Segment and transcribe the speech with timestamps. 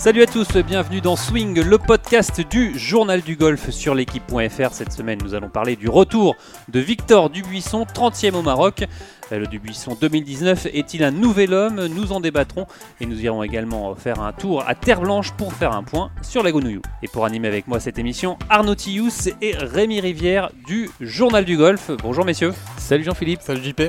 [0.00, 4.72] Salut à tous, bienvenue dans Swing, le podcast du journal du golf sur l'équipe.fr.
[4.72, 6.36] Cette semaine, nous allons parler du retour
[6.70, 8.86] de Victor Dubuisson, 30e au Maroc.
[9.30, 11.86] Le Dubuisson 2019 est-il un nouvel homme?
[11.88, 12.64] Nous en débattrons
[13.02, 16.42] et nous irons également faire un tour à Terre Blanche pour faire un point sur
[16.42, 16.80] la Gonouillou.
[17.02, 21.58] Et pour animer avec moi cette émission, Arnaud Tillous et Rémi Rivière du Journal du
[21.58, 21.90] Golf.
[22.02, 22.54] Bonjour messieurs.
[22.78, 23.42] Salut Jean-Philippe.
[23.42, 23.82] Salut JP.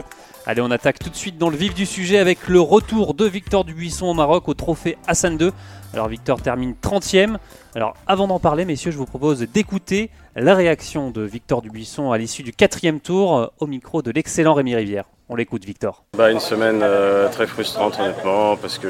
[0.45, 3.25] Allez, on attaque tout de suite dans le vif du sujet avec le retour de
[3.25, 5.51] Victor Dubuisson au Maroc au trophée Hassan II.
[5.93, 7.35] Alors Victor termine 30e.
[7.75, 12.17] Alors avant d'en parler, messieurs, je vous propose d'écouter la réaction de Victor Dubuisson à
[12.17, 15.05] l'issue du quatrième tour euh, au micro de l'excellent Rémi Rivière.
[15.27, 16.03] On l'écoute, Victor.
[16.17, 18.89] Bah, une semaine euh, très frustrante, honnêtement, parce que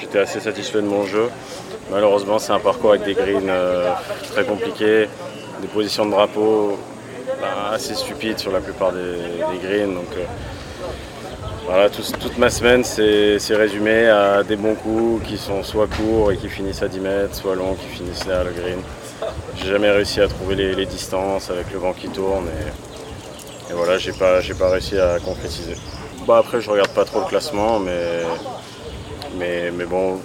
[0.00, 1.28] j'étais assez satisfait de mon jeu.
[1.90, 3.90] Malheureusement, c'est un parcours avec des greens euh,
[4.30, 5.08] très compliqués,
[5.60, 6.78] des positions de drapeau
[7.40, 9.94] bah, assez stupides sur la plupart des, greens.
[9.94, 10.14] Donc,
[12.20, 16.48] toute ma semaine, c'est résumé à des bons coups qui sont soit courts et qui
[16.48, 18.80] finissent à 10 mètres, soit longs qui finissent à le green.
[19.56, 24.12] J'ai jamais réussi à trouver les, distances avec le vent qui tourne et, voilà, j'ai
[24.12, 25.74] pas, réussi à concrétiser.
[26.26, 28.22] Bah après, je regarde pas trop le classement, mais,
[29.38, 30.18] mais, mais bon,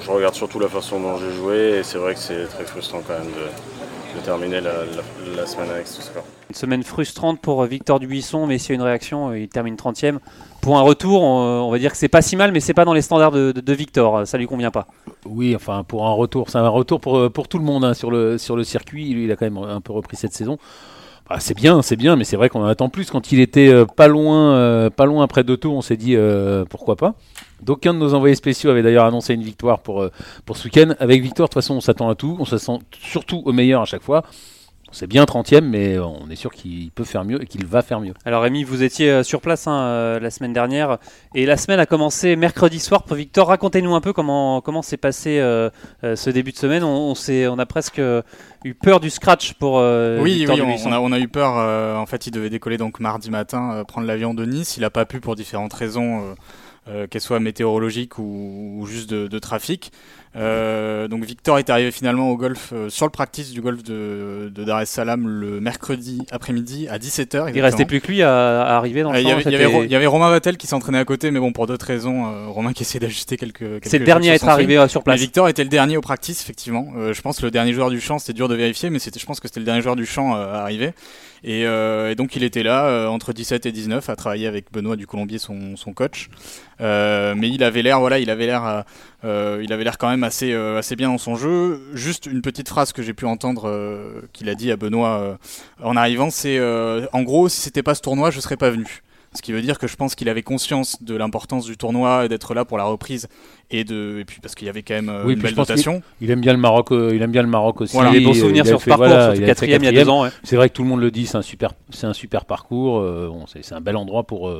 [0.00, 3.00] je regarde surtout la façon dont j'ai joué et c'est vrai que c'est très frustrant
[3.06, 3.71] quand même de,
[4.22, 6.24] terminer la, semaine avec ce score.
[6.48, 10.18] Une semaine frustrante pour Victor Dubuisson, mais s'il y a une réaction, il termine 30e.
[10.60, 12.92] Pour un retour, on, va dire que c'est pas si mal, mais c'est pas dans
[12.92, 14.26] les standards de, Victor.
[14.26, 14.86] Ça lui convient pas.
[15.24, 18.10] Oui, enfin pour un retour, c'est un retour pour, pour tout le monde hein, sur,
[18.10, 19.10] le, sur le circuit.
[19.10, 20.58] il a quand même un peu repris cette saison.
[21.32, 23.10] Bah, c'est bien, c'est bien, mais c'est vrai qu'on en attend plus.
[23.10, 26.66] Quand il était euh, pas loin, euh, pas loin après deux on s'est dit euh,
[26.68, 27.14] pourquoi pas.
[27.62, 30.06] D'aucuns de nos envoyés spéciaux avaient d'ailleurs annoncé une victoire pour,
[30.44, 30.92] pour ce week-end.
[30.98, 32.36] Avec victoire, de toute façon, on s'attend à tout.
[32.38, 34.24] On s'attend surtout au meilleur à chaque fois.
[34.92, 38.00] C'est bien 30e, mais on est sûr qu'il peut faire mieux et qu'il va faire
[38.00, 38.12] mieux.
[38.26, 40.98] Alors Rémi, vous étiez euh, sur place hein, euh, la semaine dernière
[41.34, 43.48] et la semaine a commencé mercredi soir pour Victor.
[43.48, 45.70] Racontez-nous un peu comment comment s'est passé euh,
[46.02, 46.84] ce début de semaine.
[46.84, 48.02] On, on, on a presque
[48.64, 51.54] eu peur du scratch pour oui, Victor oui on, a, on, a, eu peur.
[51.98, 54.76] en fait, il devait décoller donc mardi matin, prendre l'avion de Nice.
[54.76, 56.34] Il n'a pas pu pour différentes raisons.
[57.10, 59.90] qu'elles soient météorologiques ou, juste de, de trafic.
[60.34, 64.50] Euh, donc Victor est arrivé finalement au golf euh, sur le practice du golf de,
[64.54, 67.52] de Dar es Salaam le mercredi après-midi à 17h.
[67.54, 70.30] Il restait plus que lui à, arriver dans le euh, il, y y avait, Romain
[70.30, 73.58] Vattel qui s'entraînait à côté, mais bon pour d'autres raisons, Romain qui essayait d'ajuster quelques.
[73.58, 75.20] quelques c'est le dernier à être arrivé sur place.
[75.20, 76.92] Victor était le dernier au practice effectivement.
[77.12, 79.26] je pense que le dernier joueur du champ, c'était dur de vérifier, mais c'était, je
[79.26, 80.92] pense que c'était le dernier joueur du champ à arriver.
[81.44, 85.06] Et, et, donc il était là entre 17 et 19 à travailler avec Benoît du
[85.06, 86.30] Colombier, son, son coach.
[86.80, 88.84] mais il avait l'air, voilà, il avait l'air,
[89.24, 91.80] il avait l'air quand même assez, euh, assez bien dans son jeu.
[91.94, 95.36] Juste une petite phrase que j'ai pu entendre euh, qu'il a dit à Benoît euh,
[95.82, 96.60] en arrivant, c'est
[97.12, 99.02] en gros, si c'était pas ce tournoi, je serais pas venu.
[99.34, 102.28] Ce qui veut dire que je pense qu'il avait conscience de l'importance du tournoi et
[102.28, 103.28] d'être là pour la reprise
[103.70, 106.02] et de et puis parce qu'il y avait quand même une belle dotation.
[106.20, 107.94] Il, aime bien le Maroc, il aime bien le Maroc aussi.
[107.94, 108.10] Voilà.
[108.10, 110.10] Il a des bons souvenirs sur ce parcours, voilà, sur quatrième, il y a deux
[110.10, 110.28] ans.
[110.42, 113.02] C'est vrai que tout le monde le dit, c'est un super, c'est un super parcours.
[113.46, 114.52] c'est un bel endroit pour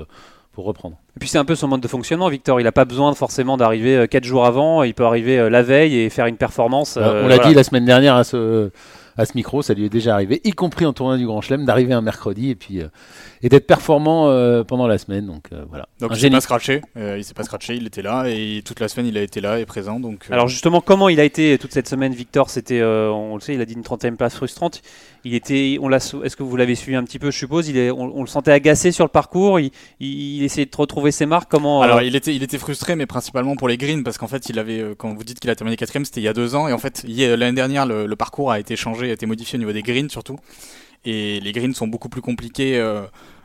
[0.52, 0.96] pour reprendre.
[1.16, 2.60] Et puis c'est un peu son mode de fonctionnement, Victor.
[2.60, 4.82] Il n'a pas besoin forcément d'arriver 4 euh, jours avant.
[4.82, 6.98] Il peut arriver euh, la veille et faire une performance.
[7.00, 8.70] on l'a dit la semaine dernière à ce,
[9.16, 11.64] à ce micro, ça lui est déjà arrivé, y compris en tournoi du Grand Chelem,
[11.64, 12.80] d'arriver un mercredi et puis
[13.42, 14.26] et d'être performant
[14.64, 15.26] pendant la semaine.
[15.26, 15.88] Donc voilà.
[16.00, 18.88] Donc il s'est pas scratché, il s'est pas scratché, il était là et toute la
[18.88, 20.00] semaine il a été là et présent.
[20.00, 22.50] Donc alors justement comment il a été toute cette semaine, Victor?
[22.50, 24.82] C'était, on le sait, il a dit une 30e place frustrante.
[25.24, 27.76] Il était, on l'a, est-ce que vous l'avez suivi un petit peu, je suppose Il
[27.76, 29.60] est, on, le sentait agacé sur le parcours.
[29.60, 31.48] Il, il, essayait de retrouver ses marques.
[31.50, 34.26] Comment Alors euh, il était, il était frustré, mais principalement pour les greens, parce qu'en
[34.26, 36.32] fait, il avait, euh, quand vous dites qu'il a terminé quatrième, c'était il y a
[36.32, 39.56] deux ans, et en fait, l'année dernière, le, parcours a été changé, a été modifié
[39.56, 40.38] au niveau des greens surtout,
[41.04, 42.80] et les greens sont beaucoup plus compliqués.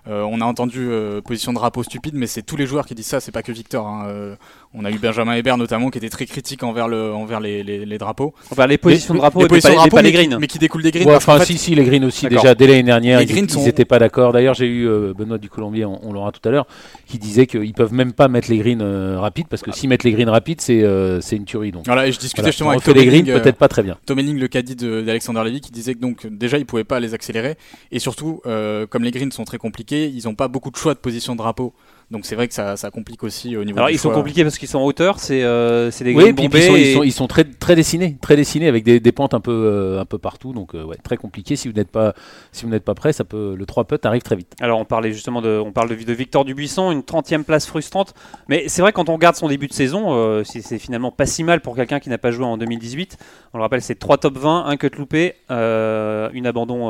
[0.09, 0.89] Euh, on a entendu
[1.25, 3.51] position de drapeau stupide, mais c'est tous les joueurs qui disent ça, c'est pas que
[3.51, 3.87] Victor.
[3.87, 4.37] Hein.
[4.73, 7.97] On a eu Benjamin Hébert notamment qui était très critique envers, le, envers les, les,
[7.97, 8.33] drapeaux.
[8.51, 9.47] Enfin, les positions de drapeau, les
[9.89, 10.37] pas, les greens.
[10.39, 11.09] Mais, qui découlent des greens.
[11.15, 12.27] enfin, si, si, les greens aussi.
[12.27, 14.33] Déjà, dès l'année dernière, ils n'étaient pas d'accord.
[14.33, 16.67] D'ailleurs, j'ai eu euh, Benoît du Colombier, on, l'aura tout à l'heure,
[17.07, 20.03] qui disait qu'ils peuvent même pas mettre les greens euh, rapides parce que s'ils mettent
[20.03, 21.71] les greens rapides, c'est euh, c'est une tuerie.
[21.71, 21.85] Donc.
[21.85, 23.97] Voilà, et je discutais justement avec les greens, peut-être pas très bien.
[24.05, 27.13] Tom Henning, le caddie d'Alexander Levy, qui disait que donc déjà, ils pouvaient pas les
[27.13, 27.55] accélérer.
[27.91, 30.99] Et surtout, comme les greens sont très compliqués, ils n'ont pas beaucoup de choix de
[30.99, 31.73] position de drapeau.
[32.09, 33.79] Donc c'est vrai que ça, ça, complique aussi au niveau.
[33.79, 36.63] Alors ils sont compliqués parce qu'ils sont en hauteur, c'est euh, des oui, puis ils,
[36.63, 39.41] sont, ils, sont, ils, sont, très très dessinés, très dessinés avec des, des pentes un
[39.41, 41.57] peu euh, un peu partout, donc euh, ouais, très compliqué.
[41.57, 42.13] Si vous n'êtes pas
[42.53, 44.53] si vous n'êtes pas prêt, ça peut le 3 putt arrive très vite.
[44.61, 48.13] Alors on parlait justement de on parle de, de Victor Dubuisson, une 30e place frustrante,
[48.47, 51.43] mais c'est vrai quand on regarde son début de saison, euh, c'est finalement pas si
[51.43, 53.17] mal pour quelqu'un qui n'a pas joué en 2018.
[53.53, 56.89] On le rappelle, c'est 3 top 20, un cut loupé, une abandon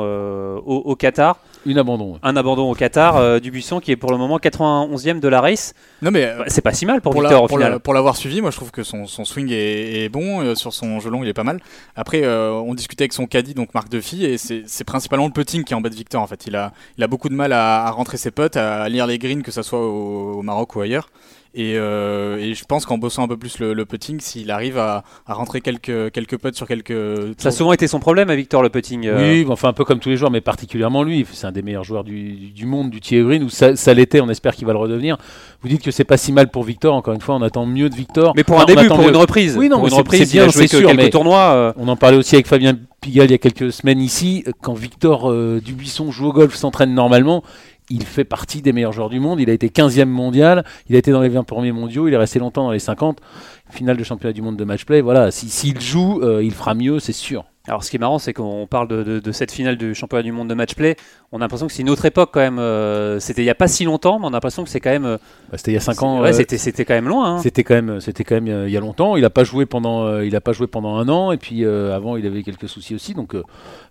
[0.64, 1.40] au, au, Qatar.
[1.68, 2.18] Une abandon.
[2.22, 5.74] Un abandon au Qatar, euh, Dubuisson qui est pour le moment 91e de la race.
[6.00, 7.72] Non mais Bah, c'est pas si mal pour, pour, la- Victor au pour final.
[7.72, 10.54] la- pour l'avoir suivi, moi je trouve que son, son swing est, est bon, euh,
[10.54, 11.60] sur son jeu long il est pas mal.
[11.94, 15.32] Après, euh, on discutait avec son caddie, donc Marc Duffy, et c'est c'est principalement le
[15.32, 16.46] putting qui embête Victor en fait.
[16.46, 19.18] Il a, il a beaucoup de mal à, à rentrer ses putts, à lire les
[19.18, 21.10] greens, que ce soit au, au Maroc ou ailleurs.
[21.54, 24.78] Et, euh, et je pense qu'en bossant un peu plus le, le putting, s'il arrive
[24.78, 26.94] à, à rentrer quelques, quelques putts sur quelques.
[27.38, 29.06] Ça a souvent été son problème à Victor le putting.
[29.06, 31.26] euh, Oui, enfin un peu comme tous les joueurs, mais particulièrement lui.
[31.32, 34.20] C'est un des meilleurs joueurs du, du monde, du Thierry Green, ou ça, ça l'était,
[34.20, 35.16] on espère qu'il va le redevenir.
[35.62, 37.88] Vous dites que c'est pas si mal pour Victor, encore une fois, on attend mieux
[37.88, 38.34] de Victor.
[38.36, 39.08] Mais pour Enfin, un début, pour mieux.
[39.08, 39.56] une reprise.
[39.56, 41.38] Oui, non, pour mais une c'est- reprise, bien, joué c'est que sûr, quelques mais- tournois.
[41.54, 44.44] euh, On en parlait aussi avec Fabien Pigalle il y a quelques semaines ici.
[44.62, 47.42] Quand Victor euh, Dubuisson joue au golf, s'entraîne normalement,
[47.90, 49.40] il fait partie des meilleurs joueurs du monde.
[49.40, 52.18] Il a été 15e mondial, il a été dans les 20 premiers mondiaux, il est
[52.18, 53.18] resté longtemps dans les 50.
[53.70, 55.00] Finale de championnat du monde de match-play.
[55.00, 57.44] Voilà, si- s'il joue, euh, il fera mieux, c'est sûr.
[57.68, 60.22] Alors ce qui est marrant, c'est qu'on parle de, de- de cette finale du championnat
[60.22, 60.96] du monde de match-play.
[61.32, 62.58] On a l'impression que c'est une autre époque quand même.
[62.58, 64.88] euh, c'était il n'y a pas si longtemps, mais on a l'impression que c'est quand
[64.90, 65.04] même.
[65.04, 65.18] euh,
[65.52, 66.20] Bah, c'était il y a 5 ans.
[66.22, 67.34] ouais, euh, c'était, c'était quand même loin.
[67.36, 67.38] hein.
[67.42, 69.16] C'était quand même, c'était quand même il y a longtemps.
[69.16, 71.30] Il a pas joué pendant, il a pas joué pendant un an.
[71.30, 73.12] Et puis avant, il avait quelques soucis aussi.
[73.12, 73.42] Donc, euh,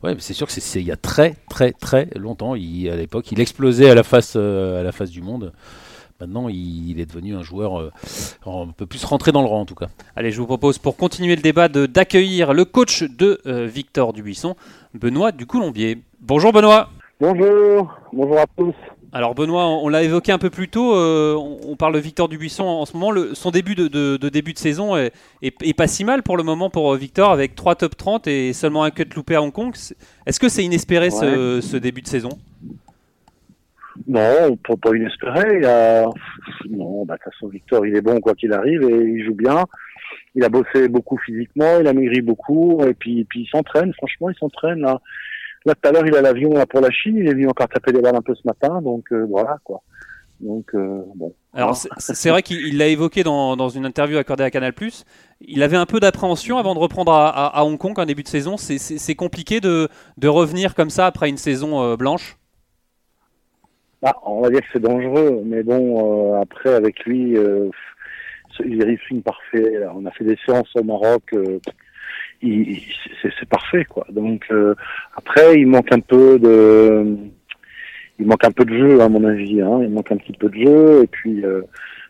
[0.04, 2.56] ouais, c'est sûr que c'est, il y a très, très, très longtemps.
[2.56, 5.54] Il, à l'époque, il explosait à la face, à la face du monde.
[6.20, 7.92] Maintenant, il, il est devenu un joueur euh,
[8.46, 9.88] un peu plus rentré dans le rang en tout cas.
[10.16, 14.14] Allez, je vous propose pour continuer le débat de, d'accueillir le coach de euh, Victor
[14.14, 14.56] Dubuisson,
[14.94, 16.00] Benoît Ducoulombier.
[16.22, 16.90] Bonjour Benoît.
[17.20, 18.74] Bonjour, bonjour à tous.
[19.14, 22.64] Alors Benoît, on l'a évoqué un peu plus tôt, euh, on, parle de Victor Dubuisson
[22.66, 23.10] en ce moment.
[23.10, 26.24] Le- son début de, de- de début de saison est, est- est pas si mal
[26.24, 29.36] pour le moment pour euh, Victor avec 3 top 30 et seulement un cut loupé
[29.36, 29.74] à Hong Kong.
[30.26, 32.30] Est-ce que c'est inespéré ce, ce début de saison?
[34.06, 35.60] Non, pas, pas inespéré.
[35.60, 36.06] Il a...
[36.70, 39.36] Non, bah, de toute façon, Victor, il est bon quoi qu'il arrive et il joue
[39.36, 39.66] bien.
[40.36, 43.94] Il a bossé beaucoup physiquement, il a maigri beaucoup et puis, il s'entraîne.
[43.94, 44.82] Franchement, il s'entraîne.
[44.82, 45.00] Là,
[45.66, 47.18] là tout à l'heure, il a l'avion pour la Chine.
[47.18, 48.82] Il est venu encore taper des balles un peu ce matin.
[48.82, 49.82] Donc euh, voilà quoi.
[50.40, 51.34] Donc euh, bon.
[51.54, 54.74] Alors c'est- vrai qu'il il l'a évoqué dans, une interview accordée à Canal+.
[55.42, 58.58] Il avait un peu d'appréhension avant de reprendre à, Hong Kong en début de saison.
[58.58, 62.38] C'est- compliqué de, de revenir comme ça après une saison euh, blanche?
[64.04, 67.70] Ah, on va dire que c'est dangereux, mais bon, euh, après avec lui, euh,
[68.64, 69.80] il est parfait.
[69.96, 71.60] On a fait des séances au Maroc, euh,
[72.42, 74.06] c'est parfait quoi.
[74.12, 74.76] Donc euh,
[75.16, 77.18] après, il manque un peu de,
[78.20, 79.62] il manque un peu de jeu à mon avis.
[79.62, 79.80] Hein.
[79.84, 81.62] Il manque un petit peu de jeu et puis, euh,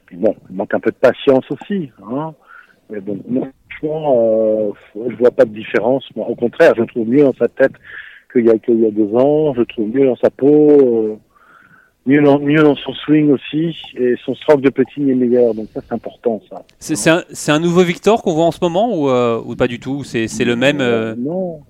[0.05, 1.91] puis bon, il manque un peu de patience aussi.
[2.09, 2.33] Hein.
[2.89, 4.71] Mais bon, moi, franchement, euh,
[5.09, 6.05] je vois pas de différence.
[6.15, 7.73] Moi, au contraire, je trouve mieux dans sa tête
[8.31, 9.53] qu'il y a qu'il y a deux ans.
[9.53, 11.19] Je trouve mieux dans sa peau.
[12.07, 15.53] Euh, mieux dans, mieux dans son swing aussi, et son stroke de putting est meilleur,
[15.53, 16.63] donc ça c'est important ça.
[16.79, 20.03] C'est un, nouveau Victor qu'on voit en ce moment ou, euh, ou pas du tout
[20.03, 20.79] C'est le même.
[20.81, 21.61] euh, Non,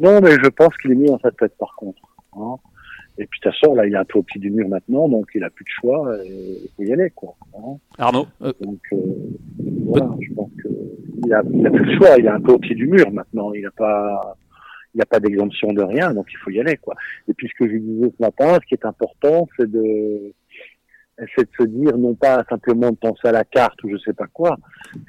[0.00, 2.00] non, mais je pense qu'il est mieux dans sa tête par contre.
[2.36, 2.56] hein.
[3.20, 5.08] Et puis de toute façon, là, il est un peu au pied du mur maintenant,
[5.08, 6.28] donc il a plus de choix, et
[6.62, 7.34] il faut y aller quoi.
[7.56, 7.76] hein.
[7.98, 8.28] Arnaud?
[8.40, 8.96] Donc euh,
[9.86, 10.68] voilà, je pense que
[11.26, 13.10] il a, il a plus le choix, il est un peu au pied du mur
[13.10, 14.36] maintenant, il n'a pas
[14.98, 16.94] n'y a pas d'exemption de rien, donc il faut y aller, quoi.
[17.28, 20.32] Et puis ce que je disais ce matin, ce qui est important, c'est de,
[21.34, 24.12] c'est de se dire non pas simplement de penser à la carte ou je sais
[24.12, 24.56] pas quoi,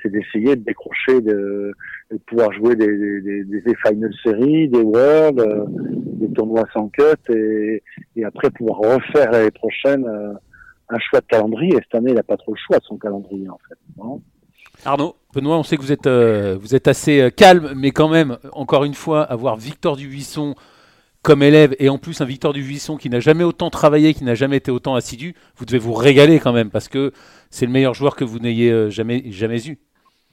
[0.01, 1.71] c'est d'essayer de décrocher, de,
[2.11, 6.89] de pouvoir jouer des, des, des, des final series, des world, euh, des tournois sans
[6.89, 7.03] cut,
[7.33, 7.83] et,
[8.15, 10.33] et après pouvoir refaire l'année prochaine euh,
[10.89, 11.73] un choix de calendrier.
[11.73, 13.77] Et cette année, il n'a pas trop le choix de son calendrier, en fait.
[14.01, 14.17] hein.
[14.85, 18.09] Arnaud Benoît, on sait que vous êtes, euh, vous êtes assez euh, calme, mais quand
[18.09, 20.55] même, encore une fois, avoir Victor Dubuisson
[21.21, 24.35] comme élève et en plus un Victor Dubuisson qui n'a jamais autant travaillé, qui n'a
[24.35, 27.11] jamais été autant assidu, vous devez vous régaler quand même parce que
[27.49, 29.77] c'est le meilleur joueur que vous n'ayez euh, jamais, jamais eu.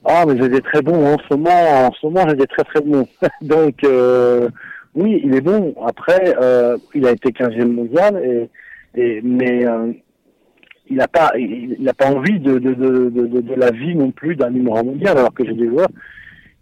[0.04, 1.86] Ah, mais j'ai des très bons en ce moment.
[1.86, 3.08] En ce moment, j'ai des très très bons.
[3.42, 4.48] Donc, euh,
[4.94, 5.74] oui, il est bon.
[5.84, 8.48] Après, euh, il a été 15e mondial, et,
[8.94, 9.92] et, mais euh,
[10.88, 13.70] il n'a pas, il, il a pas envie de, de, de, de, de- de la
[13.70, 15.88] vie non plus d'un numéro mondial, alors que j'ai des joueurs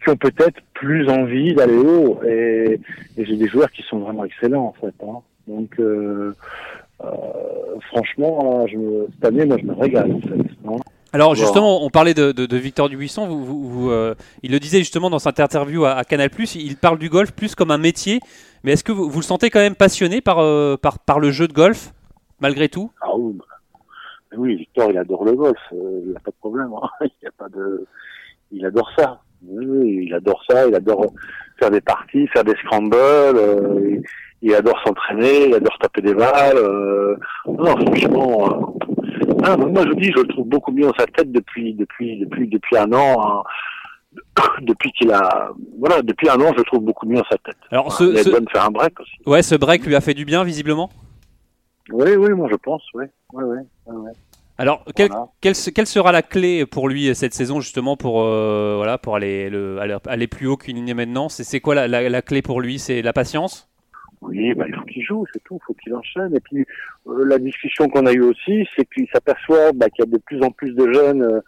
[0.02, 2.20] qui ont peut-être plus envie d'aller haut.
[2.26, 2.80] Et,
[3.16, 4.94] et j'ai des joueurs qui sont vraiment excellents, en fait.
[5.06, 5.18] hein.
[5.48, 6.32] Donc, euh,
[7.02, 7.06] euh,
[7.90, 10.34] franchement, je me- cette année, moi, je me régale, en fait.
[10.68, 10.76] hein.
[11.12, 13.28] Alors justement, on parlait de, de- de Victor Dubuisson.
[13.28, 16.28] Vous, vous- vous, euh, il le disait justement dans cette interview à, à Canal+.
[16.56, 18.18] Il parle du golf plus comme un métier.
[18.64, 20.38] Mais est-ce que vous, le sentez quand même passionné par,
[20.78, 21.92] par, par le jeu de golf
[22.40, 22.90] malgré tout?
[23.00, 23.44] Ah oui, bah,
[24.36, 26.70] oui, Victor, il adore le golf, euh, il n'y a pas de problème.
[26.82, 26.88] hein.
[27.02, 27.86] Il y a pas de,
[28.52, 29.20] il adore ça.
[29.46, 31.06] Oui, il adore ça, il adore
[31.58, 34.02] faire des parties, faire des scrambles, euh, il,
[34.42, 36.56] il adore s'entraîner, il adore taper des balles.
[36.56, 41.06] euh, non, franchement, euh, ah, moi je dis, je le trouve beaucoup mieux dans sa
[41.06, 43.20] tête depuis depuis depuis depuis un an.
[43.22, 43.42] hein.
[44.62, 47.56] depuis qu'il a, voilà, depuis un an, je le trouve beaucoup mieux dans sa tête.
[47.70, 49.12] Alors il a ce- besoin de faire un break aussi.
[49.26, 50.88] ouais, ce break lui a fait du bien visiblement?
[51.92, 53.04] Oui, oui, moi je pense, oui.
[53.32, 54.12] Ouais, ouais.
[54.56, 55.26] Alors, quelle, Voilà.
[55.40, 58.98] quelle, se- quelle sera la clé pour lui euh, cette saison justement pour, euh, voilà,
[58.98, 61.28] pour aller, le, aller, aller plus haut qu'une ligne maintenant?
[61.28, 62.78] C'est c'est quoi la, la, la clé pour lui?
[62.78, 63.68] C'est la patience?
[64.20, 66.34] Oui, bah, il faut qu'il joue, c'est tout, il faut qu'il enchaîne.
[66.36, 66.64] Et puis
[67.08, 70.18] euh, la discussion qu'on a eue aussi, c'est qu'il s'aperçoit bah, qu'il y a de
[70.18, 71.40] plus en plus de jeunes euh,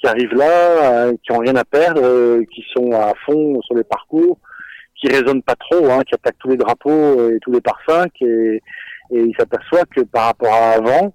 [0.00, 4.38] qui arrivent là, qui ont rien à perdre, qui sont à fond sur les parcours,
[4.96, 8.10] qui raisonnent pas trop, hein, qui attaquent tous les drapeaux et tous les par cinq,
[8.22, 8.62] et,
[9.12, 11.12] et il s'aperçoit que par rapport à avant,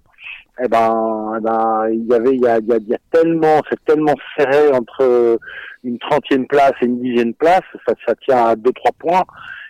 [0.63, 3.83] eh ben, eh ben, il y avait, il y a, il y a, tellement, c'est
[3.85, 5.37] tellement serré entre
[5.83, 9.23] une trentième place et une dixième place, ça, ça tient à deux trois points.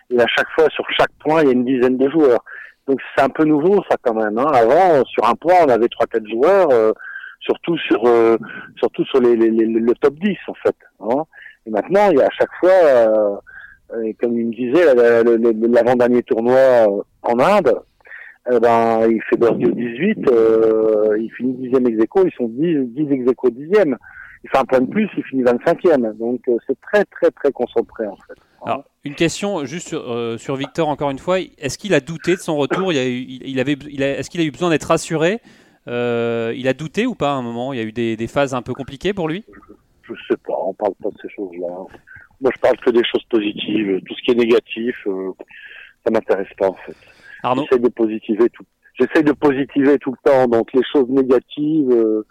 [0.10, 2.44] Et à chaque fois, sur chaque point, il y a une dizaine de joueurs.
[2.88, 4.38] Donc c'est un peu nouveau ça quand même.
[4.38, 4.48] Hein.
[4.54, 6.94] Avant, sur un point, on avait trois quatre joueurs, euh,
[7.42, 8.38] surtout sur euh,
[8.78, 10.76] surtout sur les, les- les- le top 10 en fait.
[11.02, 11.24] Hein.
[11.66, 13.36] Et maintenant, il y a à chaque fois, euh,
[13.94, 17.78] euh, comme il me disait, la- la- le- le- l'avant-dernier tournoi euh, en Inde,
[18.52, 22.48] eh ben, il fait birdie au 18, euh, il finit dixième ex aequo, ils sont
[22.48, 23.98] 10, 10 ex aequo dixième.
[24.44, 26.16] Il fait un point de plus, il finit 25e.
[26.18, 28.36] Donc euh, c'est très très très concentré en fait.
[28.66, 31.40] Alors, une question juste sur, euh, sur Victor encore une fois.
[31.40, 32.92] Est-ce qu'il a douté de son retour?
[32.94, 35.40] Il y a eu, il, avait, il a- Est-ce qu'il a eu besoin d'être rassuré?
[35.88, 35.92] Il
[36.68, 37.74] a douté ou pas à un moment?
[37.74, 39.44] Il y a eu des, des phases un peu compliquées pour lui?
[40.04, 41.68] Je sais pas, on parle pas de ces choses-là.
[42.40, 44.00] Moi, je parle que des choses positives.
[44.06, 44.96] Tout ce qui est négatif,
[46.06, 46.96] ça m'intéresse pas en fait.
[47.44, 48.64] Arnaud J'essaie de positiver tout.
[49.00, 50.48] J'essaie de positiver tout le temps.
[50.48, 52.26] Donc les choses négatives, euh,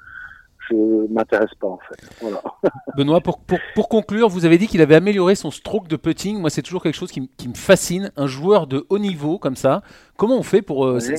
[0.69, 0.75] je
[1.13, 2.11] m'intéresse pas en fait.
[2.21, 2.43] Voilà.
[2.97, 6.41] Benoît, pour, pour, pour conclure, vous avez dit qu'il avait amélioré son stroke de putting.
[6.41, 8.11] Moi, c'est toujours quelque chose qui, qui me fascine.
[8.17, 9.83] Un joueur de haut niveau comme ça,
[10.17, 10.87] comment on fait pour.
[10.87, 11.15] euh, Oui.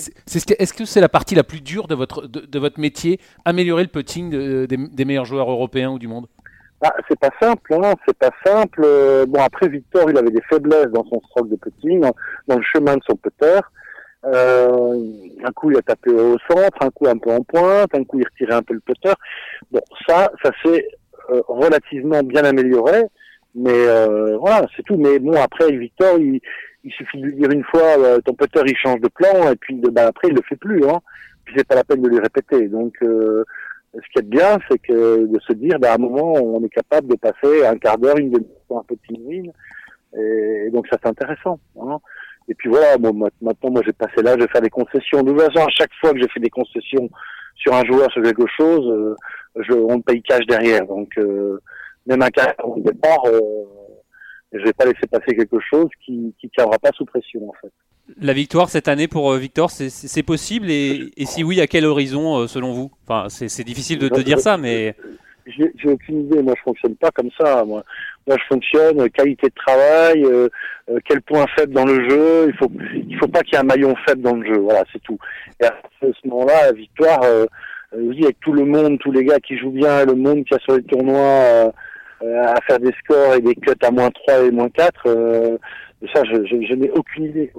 [0.60, 3.84] Est-ce que c'est la partie la plus dure de votre, de, de votre métier, améliorer
[3.84, 6.28] le putting de- des, des meilleurs joueurs européens ou du monde?
[6.82, 8.82] Ah, c'est pas simple, hein, c'est pas simple.
[8.84, 12.02] Euh, Bon, après, Victor, il avait des faiblesses dans son stroke de putting,
[12.48, 13.60] dans, le chemin de son putter.
[14.26, 15.04] Euh,
[15.44, 18.20] un coup, il a tapé au centre, un coup un peu en pointe, un coup,
[18.20, 19.14] il retirait un peu le putter.
[19.72, 20.88] Bon, ça, ça s'est
[21.32, 23.04] euh, relativement bien amélioré,
[23.56, 24.98] mais euh, voilà, c'est tout.
[24.98, 26.40] Mais bon, après, Victor, il,
[26.84, 29.56] il suffit de lui dire une fois, euh, ton putter, il change de plan, et
[29.56, 30.88] puis bah, après, il le fait plus.
[30.88, 31.00] Hein.
[31.44, 32.68] Puis c'est pas la peine de lui répéter.
[32.68, 33.44] Donc, euh,
[34.02, 36.70] ce qui est bien, c'est que de se dire, bah, à un moment, on est
[36.70, 39.52] capable de passer un quart d'heure, une demi-heure, un petit win.
[40.18, 41.60] Et, donc, ça, c'est intéressant.
[41.82, 41.98] Hein.
[42.48, 45.24] Et puis voilà, bon, ma- maintenant, moi, j'ai passé l'âge de faire des concessions.
[45.24, 47.10] De toute façon, à chaque fois que j'ai fait des concessions
[47.56, 49.16] sur un joueur, sur quelque chose, euh,
[49.64, 50.86] je, on paye cash derrière.
[50.86, 51.60] Donc, euh,
[52.06, 53.42] même un cash au départ, euh,
[54.54, 57.72] je vais pas laisser passer quelque chose qui qui tiendra pas sous pression, en fait.
[58.22, 62.38] La victoire cette année pour euh, Victor, c'est- possible et, si oui, à quel horizon
[62.40, 62.92] euh, selon vous?
[63.08, 64.96] Enfin, c'est difficile de, de dire ça, mais
[65.46, 66.42] J'ai aucune idée.
[66.42, 67.64] Moi, je fonctionne pas comme ça.
[67.66, 67.84] Moi,
[68.28, 70.26] je fonctionne euh, qualité de travail,
[71.06, 72.48] quel point faible dans le jeu.
[72.50, 72.72] Il faut,
[73.10, 74.60] il faut pas qu'il y ait un maillon faible dans le jeu.
[74.60, 75.18] Voilà, c'est tout.
[75.62, 77.46] Et à ce moment-là, victoire, euh,
[77.94, 80.60] dis, avec tout le monde, tous les gars qui jouent bien, le monde qui a
[80.60, 81.72] sur les tournois
[82.22, 85.58] à faire des scores et des cuts à moins 3 et moins 4, euh,
[86.14, 87.52] ça, je, je, je n'ai aucune idée.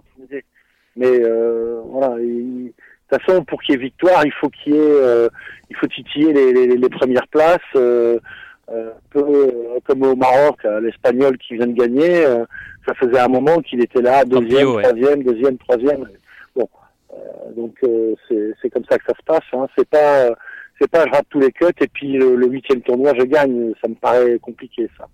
[0.98, 2.20] Mais euh, voilà.
[2.20, 2.72] il-
[3.10, 5.28] de toute façon, pour qu'il y ait victoire, il faut qu'il y ait, euh,
[5.70, 7.56] il faut titiller les, les, les premières places.
[7.74, 8.18] Euh,
[8.70, 12.44] euh, peu euh, comme au Maroc, euh, l'Espagnol qui vient de gagner, euh,
[12.86, 14.82] ça faisait un moment qu'il était là, deuxième, ouais.
[14.82, 16.06] troisième, deuxième, troisième.
[16.54, 16.68] Bon,
[17.14, 17.16] euh,
[17.56, 19.44] donc euh, c'est c'est comme ça que ça se passe.
[19.54, 19.66] Hein.
[19.74, 20.34] C'est pas, euh,
[20.80, 23.72] c'est pas je rate tous les cuts et puis le le huitième tournoi je gagne.
[23.82, 25.06] Ça me paraît compliqué ça.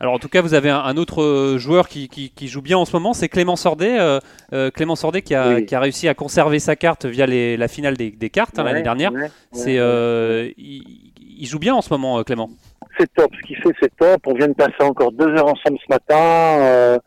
[0.00, 2.62] alors en tout cas, vous avez un, un autre euh, joueur qui, qui- qui joue
[2.62, 3.98] bien en ce moment, c'est Clément Sordet.
[3.98, 4.18] euh,
[4.52, 5.66] euh, Clément Sordet qui a, Oui.
[5.66, 8.64] qui a réussi à conserver sa carte via les- la finale des, des cartes hein,
[8.64, 9.12] l'année dernière.
[9.12, 9.78] ouais, ouais, C'est, ouais.
[9.80, 10.82] euh, il,
[11.38, 12.50] il joue bien en ce moment, euh, Clément.
[12.98, 13.30] c'est top.
[13.34, 14.20] Ce qu'il fait, c'est top.
[14.26, 16.60] On vient de passer encore deux heures ensemble ce matin.
[16.60, 16.98] Euh,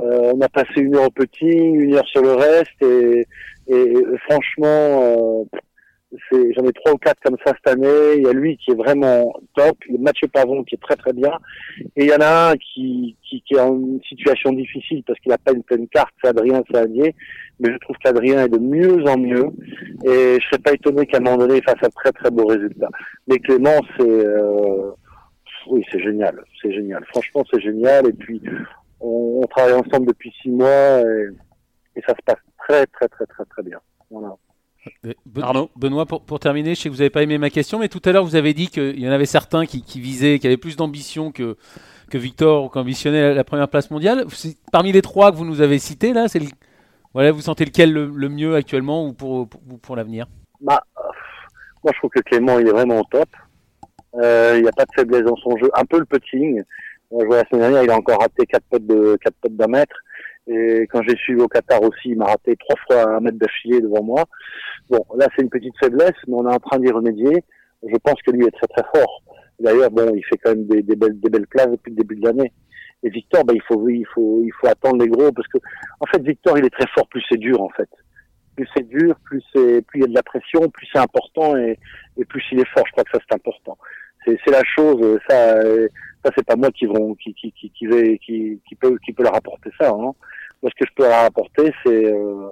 [0.00, 2.82] euh, on a passé une heure au putting, une heure sur le reste.
[2.82, 3.26] Et,
[4.28, 5.44] franchement, euh,
[6.30, 8.16] j'en ai trois ou quatre comme ça cette année.
[8.16, 9.76] Il y a lui qui est vraiment top.
[9.88, 11.32] Il y a Mathieu Pavon qui est très très bien.
[11.96, 15.18] Et il y en a un qui, qui, qui est en une situation difficile parce
[15.20, 16.12] qu'il n'a pas une pleine carte.
[16.22, 17.14] C'est Adrien Sadier.
[17.60, 19.46] Mais je trouve qu'Adrien est de mieux en mieux.
[20.04, 22.46] Et je serais pas étonné qu'à un moment donné, il fasse un très très beau
[22.46, 22.88] résultat.
[23.26, 24.08] Mais Clément, c'est...
[24.08, 24.90] euh,
[25.68, 27.04] oui, c'est génial, c'est génial.
[27.06, 28.08] Franchement, c'est génial.
[28.08, 28.42] Et puis,
[29.00, 31.28] on, on travaille ensemble depuis six mois et,
[31.96, 33.78] et ça se passe très, très, très, très, très bien.
[34.10, 34.34] Voilà.
[35.06, 37.50] Euh, Ben- Arnaud Benoît, pour, pour terminer, je sais que vous n'avez pas aimé ma
[37.50, 40.00] question, mais tout à l'heure, vous avez dit qu'il y en avait certains qui, qui
[40.00, 41.56] visaient, qui avaient plus d'ambition que,
[42.10, 44.26] que Victor ou qui ambitionnaient la, première place mondiale.
[44.72, 46.46] Parmi les trois que vous nous avez cités, là, c'est le-
[47.14, 50.26] voilà, vous sentez lequel le, le mieux actuellement ou pour, pour, pour l'avenir?
[50.60, 51.02] Bah, euh,
[51.84, 53.28] moi, je trouve que Clément, il est vraiment au top.
[54.14, 55.70] Euh, il n'y a pas de faiblesse dans son jeu.
[55.74, 56.62] Un peu le putting.
[57.10, 59.66] Je vois la semaine dernière, il a encore raté quatre potes de quatre potes d'un
[59.66, 59.94] mètre.
[60.48, 63.80] Et quand j'ai suivi au Qatar aussi, il m'a raté trois fois un mètre d'affilée
[63.80, 64.24] devant moi.
[64.90, 67.44] Bon, là c'est une petite faiblesse, mais on est en train d'y remédier.
[67.82, 69.22] Je pense que lui est très très fort.
[69.60, 72.16] D'ailleurs, bon, il fait quand même des, des belles, des belles places depuis le début
[72.16, 72.52] de l'année.
[73.04, 75.58] Et Victor, ben, il faut, il faut, il faut attendre les gros parce que,
[76.00, 77.88] en fait, Victor, il est très fort, plus c'est dur, en fait.
[78.56, 81.56] Plus c'est dur, plus c'est, plus il y a de la pression, plus c'est important
[81.56, 81.78] et,
[82.18, 82.84] et plus il est fort.
[82.86, 83.78] Je crois que ça c'est important.
[84.24, 85.18] C'est, c'est la chose.
[85.28, 85.56] Ça,
[86.24, 87.88] ça c'est pas moi qui vont, qui, qui, qui, qui,
[88.18, 89.90] qui, qui peut, qui peut leur apporter ça.
[89.90, 90.12] Hein.
[90.62, 92.48] Moi, ce que je peux leur apporter, c'est euh,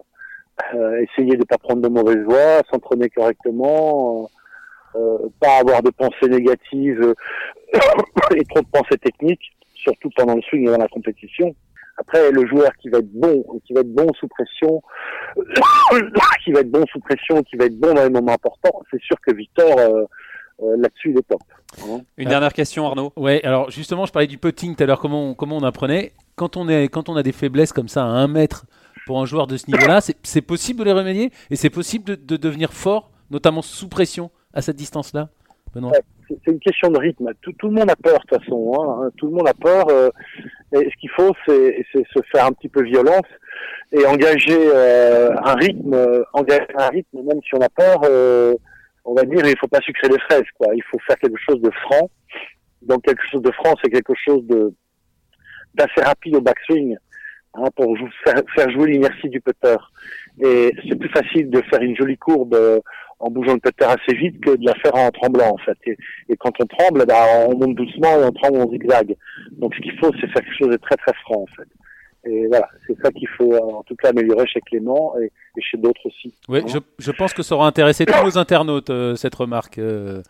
[0.74, 4.28] euh, essayer de pas prendre de mauvaises voies, s'entraîner correctement.
[4.96, 7.14] Euh, pas avoir de pensées négatives
[8.34, 11.54] et trop de pensées techniques surtout pendant le swing et dans la compétition.
[11.96, 14.82] Après, le joueur qui va être bon, qui va être bon sous pression,
[16.44, 19.00] qui va être bon sous pression, qui va être bon dans les moments importants, c'est
[19.00, 19.78] sûr que Victor,
[20.62, 21.40] euh, là-dessus, il est top.
[21.82, 22.00] Hein.
[22.16, 23.12] Une dernière question, Arnaud?
[23.16, 26.12] Ouais, alors justement, je parlais du putting tout à l'heure, comment, on, comment on apprenait?
[26.36, 28.66] Quand on, est, quand on a des faiblesses comme ça à un mètre
[29.06, 32.14] pour un joueur de ce niveau-là, c'est possible de les remédier et c'est possible de,
[32.14, 35.28] de devenir fort, notamment sous pression, à cette distance-là?
[36.28, 37.30] C'est une question de rythme.
[37.42, 38.72] Tout, tout, le monde a peur de toute façon.
[38.74, 39.10] Hein.
[39.16, 39.86] Tout le monde a peur.
[39.88, 40.10] Euh,
[40.72, 43.26] et ce qu'il faut, c'est se faire un petit peu violence
[43.92, 48.00] et engager euh, un rythme, engager un rythme, même si on a peur.
[49.10, 50.48] Euh, on va dire, il faut pas sucrer les fraises.
[50.58, 50.74] Quoi.
[50.74, 52.10] Il faut faire quelque chose de franc.
[52.82, 54.72] Donc quelque chose de franc, c'est quelque chose de
[55.74, 56.96] d'assez rapide au backswing
[57.54, 59.76] hein, pour faire, jouer l'inertie du putter.
[60.42, 62.56] Et c'est plus facile de faire une jolie courbe
[63.20, 65.78] en bougeant le putter assez vite que de la faire en tremblant en fait.
[65.86, 69.14] Et, quand on tremble, bah, on monte doucement et on tremble en zigzag.
[69.52, 71.68] Donc ce qu'il faut, c'est faire quelque chose de très très franc en fait.
[72.24, 76.06] Et voilà, c'est ça qu'il faut en tout cas améliorer chez Clément et, chez d'autres
[76.06, 76.34] aussi.
[76.48, 79.78] Oui, je, je, pense que ça aura intéressé tous nos internautes euh, cette remarque.
[79.78, 80.22] Euh,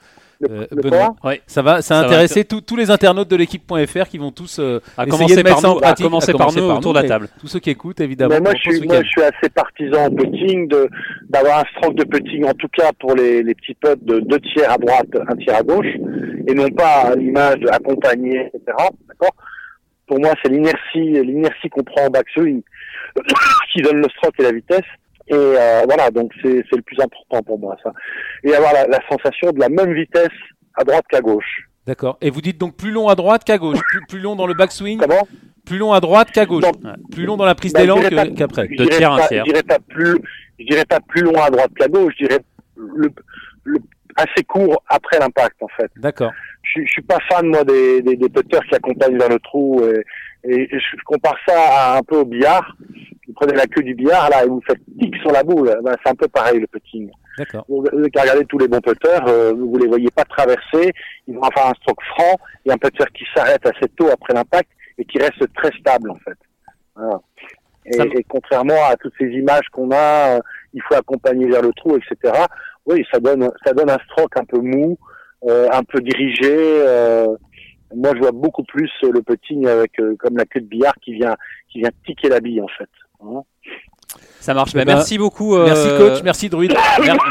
[0.48, 1.16] euh, Benoît.
[1.22, 1.42] Ouais.
[1.46, 5.04] Ça va, ça, a intéressé tous les internautes de l'équipe.fr qui vont tous euh, à
[5.04, 7.28] commencer par nous, à commencer par nous autour de la table.
[7.38, 8.34] Tous ceux qui écoutent évidemment.
[8.34, 10.88] Mais moi, je suis, moi je suis assez partisan en putting de
[11.28, 14.40] d'avoir un stroke de putting en tout cas pour les, les petits putts de deux
[14.40, 15.94] tiers à droite, un tiers à gauche,
[16.46, 18.62] et non pas l'image accompagné, etc.
[19.08, 19.34] D'accord?
[20.10, 22.62] Pour moi, c'est l'inertie, l'inertie qu'on prend en backswing
[23.72, 24.82] qui donne le stroke et la vitesse.
[25.28, 27.92] Et euh, voilà, donc c'est le plus important pour moi, ça.
[28.42, 30.34] Et avoir la, la sensation de la même vitesse
[30.74, 31.68] à droite qu'à gauche.
[31.86, 32.18] D'accord.
[32.20, 34.54] Et vous dites donc plus long à droite qu'à gauche, plus, plus, long dans le
[34.54, 35.28] backswing Comment?
[35.64, 36.64] Plus long à droite qu'à gauche.
[37.12, 38.00] Plus long dans la prise bah, d'élan
[38.36, 38.66] qu'après.
[38.66, 39.44] Qu de tiers un tiers.
[39.46, 40.16] Je dirais pas plus,
[40.58, 42.40] je dirais pas plus long à droite qu'à gauche, je dirais
[42.74, 43.10] le,
[43.62, 43.78] le,
[44.16, 45.90] assez court après l'impact en fait.
[45.96, 46.32] D'accord.
[46.62, 49.82] Je, je suis pas fan moi des, des, des putters qui accompagnent vers le trou
[49.84, 50.04] et,
[50.44, 52.76] et je compare ça à, un peu au billard.
[53.26, 55.72] Vous prenez la queue du billard là et vous faites tic sur la boule.
[55.82, 57.10] Ben, c'est un peu pareil le putting.
[57.38, 57.64] D'accord.
[57.68, 60.92] Vous, vous regardez tous les bons putters, euh, vous les voyez pas traverser.
[61.26, 64.68] Ils vont faire un stroke franc et un putter qui s'arrête assez tôt après l'impact
[64.98, 66.36] et qui reste très stable en fait.
[66.96, 67.20] Voilà.
[67.86, 70.40] Et, et, contrairement à toutes ces images qu'on a, euh,
[70.74, 72.34] il faut accompagner vers le trou, etc.
[72.90, 74.98] Oui, ça donne ça donne un stroke un peu mou,
[75.48, 76.50] euh, un peu dirigé.
[76.50, 77.26] Euh,
[77.94, 81.14] moi, je vois beaucoup plus le putting avec euh, comme la queue de billard qui
[81.14, 81.36] vient
[81.70, 82.88] qui vient tiquer la bille en fait.
[83.22, 83.42] Hein
[84.40, 84.74] ça marche.
[84.74, 85.54] Bah, merci beaucoup.
[85.54, 85.66] Euh...
[85.66, 86.74] Merci coach, merci druide.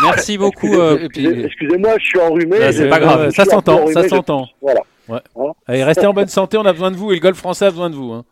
[0.04, 0.74] merci beaucoup.
[0.76, 1.08] Euh...
[1.14, 2.60] Excusez-moi, je suis enrhumé.
[2.60, 4.48] Bah, c'est pas grave, ça s'entend, ça s'entend.
[4.62, 4.82] Voilà.
[5.08, 5.20] Ouais.
[5.36, 7.66] Hein Allez, restez en bonne santé, on a besoin de vous et le golf français
[7.66, 8.12] a besoin de vous.
[8.12, 8.24] Hein.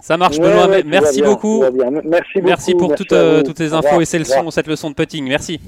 [0.00, 0.68] Ça marche, Ouais, Benoît.
[0.68, 1.62] ouais, merci, beaucoup.
[1.62, 2.48] Merci beaucoup.
[2.48, 5.26] merci pour merci toutes, euh, toutes ces infos et ces leçons, cette leçon de putting.
[5.26, 5.60] Merci.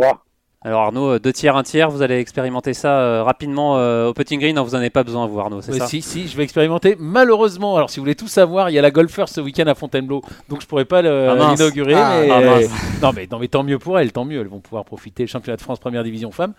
[0.00, 0.24] Revoir.
[0.62, 4.12] Alors Arnaud, euh, deux tiers, un tiers, vous allez expérimenter ça euh, rapidement euh, au
[4.12, 4.54] putting green.
[4.54, 6.42] Non, vous n'en avez pas besoin, vous Arnaud, c'est Ouais, ça si, si, je vais
[6.42, 6.96] expérimenter.
[6.98, 9.74] Malheureusement, alors si vous voulez tout savoir, il y a la Golfer ce week-end à
[9.74, 11.94] Fontainebleau, donc je pourrais pas Ah, l'inaugurer.
[11.94, 12.70] Ah, mais, ah, mince.
[13.02, 14.38] non, mais, non, mais tant mieux pour elles, tant mieux.
[14.38, 16.52] Elles vont pouvoir profiter championnat de France première division femmes.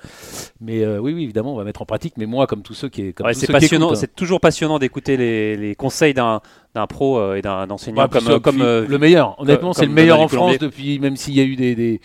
[0.59, 2.15] Mais euh, oui, oui, évidemment, on va mettre en pratique.
[2.17, 3.95] Mais moi, comme tous ceux qui, comme Ouais, tous c'est passionnant, hein.
[3.95, 6.41] c'est toujours passionnant d'écouter les, les conseils d'un
[6.73, 9.35] d'un pro euh, et d'un enseignant puis comme, euh, le meilleur.
[9.39, 12.01] Honnêtement, c'est le meilleur en France depuis, même s'il y a eu des, des,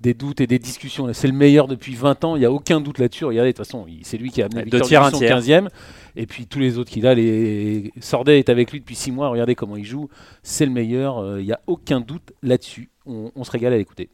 [0.00, 1.12] des doutes et des discussions.
[1.12, 2.36] C'est le meilleur depuis 20 ans.
[2.36, 3.24] Il n'y a aucun doute là-dessus.
[3.26, 5.38] Regardez, de toute façon, c'est lui qui a amené deux tiers, un tiers.
[5.40, 5.68] 15e.
[6.16, 9.28] Et puis tous les autres qu'il a, les Sordet est avec lui depuis 6 mois.
[9.28, 10.08] Regardez comment il joue.
[10.42, 11.18] C'est le meilleur.
[11.18, 12.90] euh, Il n'y a aucun doute là-dessus.
[13.06, 14.08] On, on se régale à l'écouter.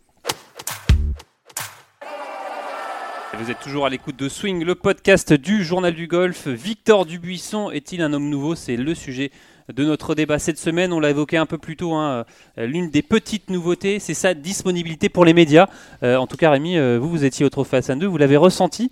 [3.38, 6.46] Vous êtes toujours à l'écoute de Swing, le podcast du Journal du Golf.
[6.49, 8.55] Victor Dubuisson est-il un homme nouveau?
[8.55, 9.31] C'est le sujet
[9.72, 10.92] de notre débat cette semaine.
[10.92, 11.92] On l'a évoqué un peu plus tôt.
[11.94, 12.25] hein,
[12.59, 15.66] euh, L'une des petites nouveautés, c'est sa disponibilité pour les médias.
[16.03, 18.37] Euh, en tout cas, Rémi, euh, vous, vous étiez au Trophée Hassan 2, vous l'avez
[18.37, 18.90] ressenti.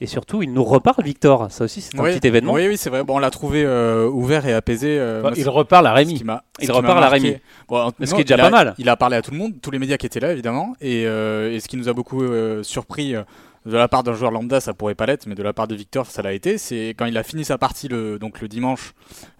[0.00, 1.52] Et surtout, il nous reparle, Victor.
[1.52, 2.54] Ça aussi, c'est un Oui, petit événement.
[2.54, 3.04] Oui, oui, c'est vrai.
[3.04, 4.98] Bon, on l'a trouvé euh, ouvert et apaisé.
[4.98, 6.24] euh, Enfin, moi, il reparle à Rémi.
[6.60, 7.36] Il reparle à Rémi.
[7.68, 8.74] Bon, Ce qui est déjà a- pas mal.
[8.78, 10.74] Il a parlé à tout le monde, tous les médias qui étaient là, évidemment.
[10.80, 13.22] Et, euh, et ce qui nous a beaucoup euh, surpris, euh,
[13.66, 15.74] de la part d'un joueur lambda, ça pourrait pas l'être, mais de la part de
[15.74, 16.58] Victor, ça l'a été.
[16.58, 18.92] C'est quand il a fini sa partie le, donc le dimanche,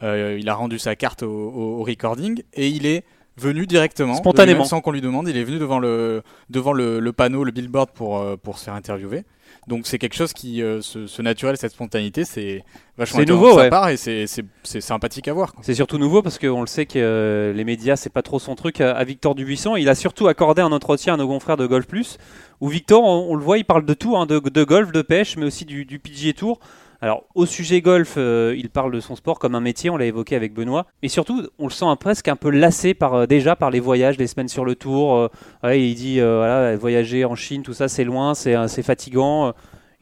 [0.02, 3.04] euh, il a rendu sa carte au, au- au recording et il est
[3.38, 4.64] venu directement, Spontanément.
[4.64, 5.26] sans qu'on lui demande.
[5.28, 8.64] Il est venu devant le devant le, le panneau, le billboard pour euh, pour se
[8.64, 9.24] faire interviewer.
[9.68, 12.64] Donc c'est quelque chose qui euh, ce, ce naturel, cette spontanéité, c'est
[12.98, 13.70] vachement C'est nouveau, de sa ouais.
[13.70, 15.52] part et c'est c'est- c'est sympathique à voir.
[15.52, 15.62] quoi.
[15.64, 18.56] C'est surtout nouveau parce qu'on le sait que euh, les médias, c'est pas trop son
[18.56, 19.76] truc à, à Victor Dubuisson.
[19.76, 22.18] Il a surtout accordé un entretien à nos confrères de Golf Plus
[22.60, 25.02] où Victor, on, on le voit, il parle de tout, hein, de, de golf, de
[25.02, 26.58] pêche, mais aussi du, du PGA Tour.
[27.02, 30.06] Alors, au sujet golf, euh, il parle de son sport comme un métier, on l'a
[30.06, 30.86] évoqué avec Benoît.
[31.02, 33.80] Et surtout, on le sent un- presque un peu lassé par, euh, déjà par les
[33.80, 35.16] voyages, les semaines sur le tour.
[35.16, 35.28] euh,
[35.64, 39.52] ouais, il dit, voilà, voyager en Chine, tout ça, c'est loin, c'est fatigant.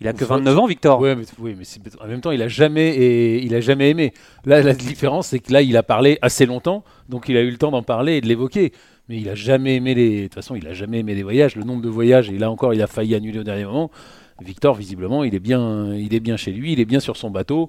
[0.03, 1.01] Il a que Faut- 29 ans, Victor.
[1.01, 1.65] Ouais, mais, oui, mais
[2.03, 4.13] en même temps, il a jamais et il a jamais aimé.
[4.45, 7.51] Là, la différence, c'est que là, il a parlé assez longtemps, donc il a eu
[7.51, 8.73] le temps d'en parler et de l'évoquer.
[9.09, 10.17] Mais il a jamais aimé les.
[10.19, 11.57] De toute façon, il a jamais aimé les voyages.
[11.57, 13.91] Le nombre de voyages, et là encore, il a failli annuler au dernier moment.
[14.45, 17.31] Victor, visiblement, il est bien, il est bien chez lui, il est bien sur son
[17.31, 17.69] bateau.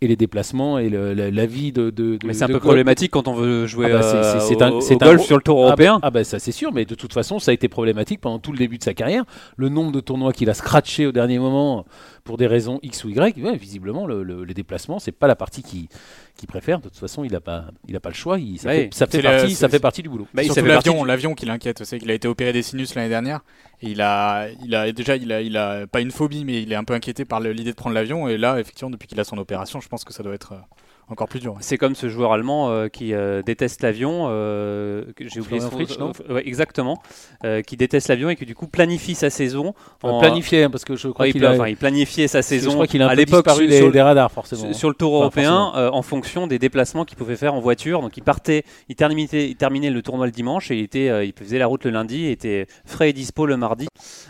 [0.00, 1.84] Et les déplacements et le- la, la vie de.
[1.88, 4.16] de- de- Mais c'est un peu golf- problématique quand on veut jouer Ah bah, c'est-
[4.16, 5.98] euh, c'est- au, un- au c'est un golf gros- sur le tour Ah bah- européen.
[6.02, 8.52] Ah bah, ça c'est sûr, mais de toute façon ça a été problématique pendant tout
[8.52, 9.24] le début de sa carrière.
[9.56, 11.86] Le nombre de tournois qu'il a scratché au dernier moment
[12.24, 15.36] pour des raisons X ou Y, ouais, visiblement le- le- les déplacements c'est pas la
[15.36, 15.88] partie qui
[16.36, 16.78] qui préfère.
[16.80, 18.38] De toute façon il a pas il a pas le choix.
[18.38, 18.84] Il, ça, Ouais.
[18.84, 20.26] fait, ça fait partie ça c'est- fait partie du boulot.
[20.34, 23.08] Bah, Surtout l'avion, du- l'avion qui l'inquiète, c'est qu'il a été opéré des sinus l'année
[23.08, 23.40] dernière
[23.82, 26.72] et il a, il a déjà, il a, il a pas une phobie, mais il
[26.72, 28.28] est un peu inquiété par l'idée de prendre l'avion.
[28.28, 30.58] Et là, effectivement, depuis qu'il a son opération, je pense que ça doit être euh,
[31.08, 31.56] encore plus dur.
[31.60, 35.98] C'est comme ce joueur allemand euh, qui euh, déteste l'avion, euh, j'ai oublié son Fritsch,
[35.98, 37.00] non ouais, exactement,
[37.44, 39.74] euh, qui déteste l'avion et qui du coup planifie sa saison.
[40.02, 42.28] En- planifié hein, parce que je crois Ouais, il, qu'il pla- a, enfin, il planifiait
[42.28, 44.02] sa je saison crois qu'il a un à peu l'époque disparu sur, des, sur- des
[44.02, 44.62] radars forcément.
[44.62, 47.60] sur- sur le Tour Enfin, européen euh, en fonction des déplacements qu'il pouvait faire en
[47.60, 48.00] voiture.
[48.00, 51.24] Donc il partait, il terminait, il terminait le tournoi le dimanche et il, était, euh,
[51.24, 53.86] il faisait la route le lundi et était frais et dispo le mardi.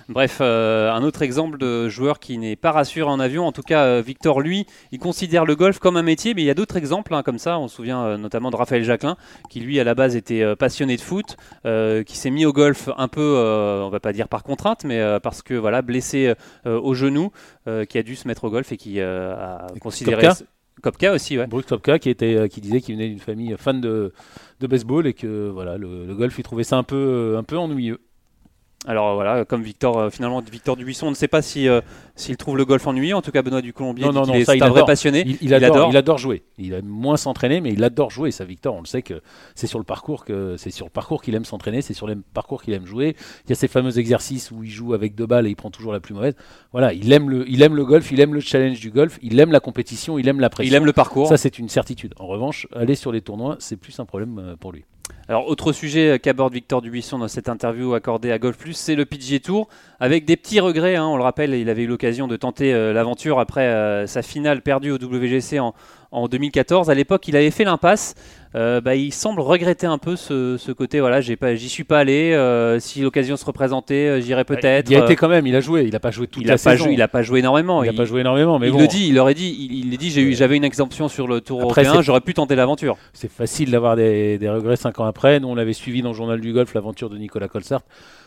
[0.09, 3.47] Bref, euh, un autre exemple de joueur qui n'est pas rassuré en avion.
[3.47, 6.47] En tout cas, euh, Victor, lui, il considère le golf comme un métier, mais il
[6.47, 7.59] y a d'autres exemples hein, comme ça.
[7.59, 9.17] On se souvient euh, notamment de Raphaël Jacquelin,
[9.51, 12.53] qui lui, à la base, était euh, passionné de foot, euh, qui s'est mis au
[12.53, 13.37] golf un peu,
[13.85, 17.31] on va pas dire par contrainte, mais parce que voilà, blessé au genou,
[17.89, 20.29] qui a dû se mettre au golf et qui a Et considéré.
[20.83, 21.47] Kopka aussi, ouais.
[21.47, 24.13] Brooks Kopka qui était qui disait qu'il venait d'une famille fan de,
[24.61, 27.57] de baseball et que voilà le, le golf il trouvait ça un peu un peu
[27.57, 28.01] ennuyeux.
[28.87, 31.81] Alors voilà, comme Victor, euh, finalement, Victor Dubuisson, on ne sait pas si, euh,
[32.17, 33.17] s'il trouve le golf ennuyeux.
[33.17, 35.23] En tout cas, Benoît du Colombier Non, non, non, est, ça, il un vrai passionné.
[35.27, 35.91] Il, il adore, adore.
[35.91, 36.43] il adore jouer.
[36.59, 38.31] Il aime moins s'entraîner, mais il adore jouer.
[38.31, 39.23] Ça, Victor, on le sait que
[39.55, 42.17] c'est sur le parcours que c'est sur le parcours qu'il aime s'entraîner, c'est sur le
[42.35, 43.17] parcours qu'il aime jouer.
[43.47, 45.71] Il y a ces fameux exercices où il joue avec deux balles et il prend
[45.71, 46.35] toujours la plus mauvaise.
[46.73, 49.41] Voilà, il aime le, il aime le golf, il aime le challenge du golf, il
[49.41, 50.71] aime la compétition, il aime la pression.
[50.71, 51.29] Il aime le parcours.
[51.29, 52.15] Ça, c'est une certitude.
[52.19, 54.85] En revanche, aller sur les tournois, c'est plus un problème euh, pour lui.
[55.27, 58.95] Alors, autre sujet euh, qu'aborde Victor Dubuisson dans cette interview accordée à Golf Plus, c'est
[58.95, 60.97] le PGA Tour, avec des petits regrets.
[60.97, 61.07] hein.
[61.07, 64.61] on le rappelle, il avait eu l'occasion de tenter euh, l'aventure après euh, sa finale
[64.61, 65.75] perdue au WGC en,
[66.11, 66.91] en 2014.
[66.91, 68.15] À l'époque, il avait fait l'impasse.
[68.57, 71.01] Euh, bah, il semble regretter un peu ce, ce côté.
[71.01, 72.33] Voilà, j'ai pas, j'y suis pas allé.
[72.33, 74.89] euh, si l'occasion se représentait, euh, j'irais peut-être.
[74.89, 76.55] Il a été quand même, il a joué, il a pas joué toute il la
[76.55, 76.85] a pas saison.
[76.85, 77.83] joué, il a pas joué énormément.
[77.83, 79.99] Il a pas joué énormément, mais il bon, le dit, il aurait dit, il, il
[79.99, 82.97] dit, j'ai eu, j'avais une exemption sur le Tour Après, européen, j'aurais pu tenter l'aventure.
[83.13, 85.41] c'est facile d'avoir des, des regrets cinq ans après.
[85.41, 87.83] Nous, on l'avait suivi dans le journal du golf, l'aventure de Nicolas Colsart.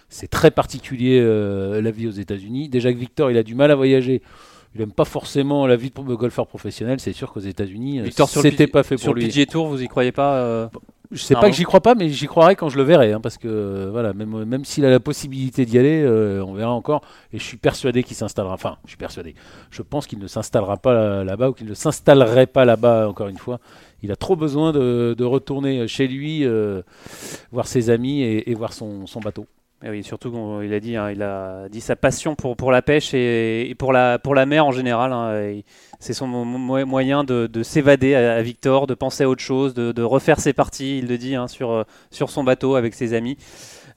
[0.09, 2.67] C'est très particulier euh, la vie aux États-Unis.
[2.69, 4.21] Déjà que Victor, il a du mal à voyager.
[4.77, 6.99] Il n'aime pas forcément la vie de golfeur professionnel.
[6.99, 9.27] C'est sûr qu'aux États-Unis, euh, sur le c'était pas fait Sur pour le lui.
[9.27, 10.67] PGA Tour, vous y croyez pas euh,
[11.11, 13.19] Je sais pas que j'y crois pas, mais j'y croirai quand je le verrai, hein,
[13.19, 16.73] parce que euh, voilà, même même s'il a la possibilité d'y aller, euh, on verra
[16.73, 17.01] encore.
[17.33, 18.53] Et je suis persuadé qu'il s'installera.
[18.53, 19.33] Enfin, je suis persuadé.
[19.71, 23.09] Je pense qu'il ne s'installera pas là- là-bas ou qu'il ne s'installerait pas là-bas.
[23.09, 23.59] Encore une fois,
[24.03, 26.83] il a trop besoin de, de retourner chez lui, euh,
[27.51, 29.47] voir ses amis et, et voir son, son bateau.
[29.85, 32.81] Eh oui, surtout qu'il a dit, hein, il a dit sa passion pour, pour la
[32.81, 35.13] pêche et, et pour, la, pour la mer en général.
[35.13, 35.65] hein, et
[35.99, 39.75] c'est son mo- mo- moyen de, de s'évader à, Victor, de penser à autre chose,
[39.75, 43.13] de, de refaire ses parties, il le dit, hein, sur, sur son bateau avec ses
[43.13, 43.37] amis.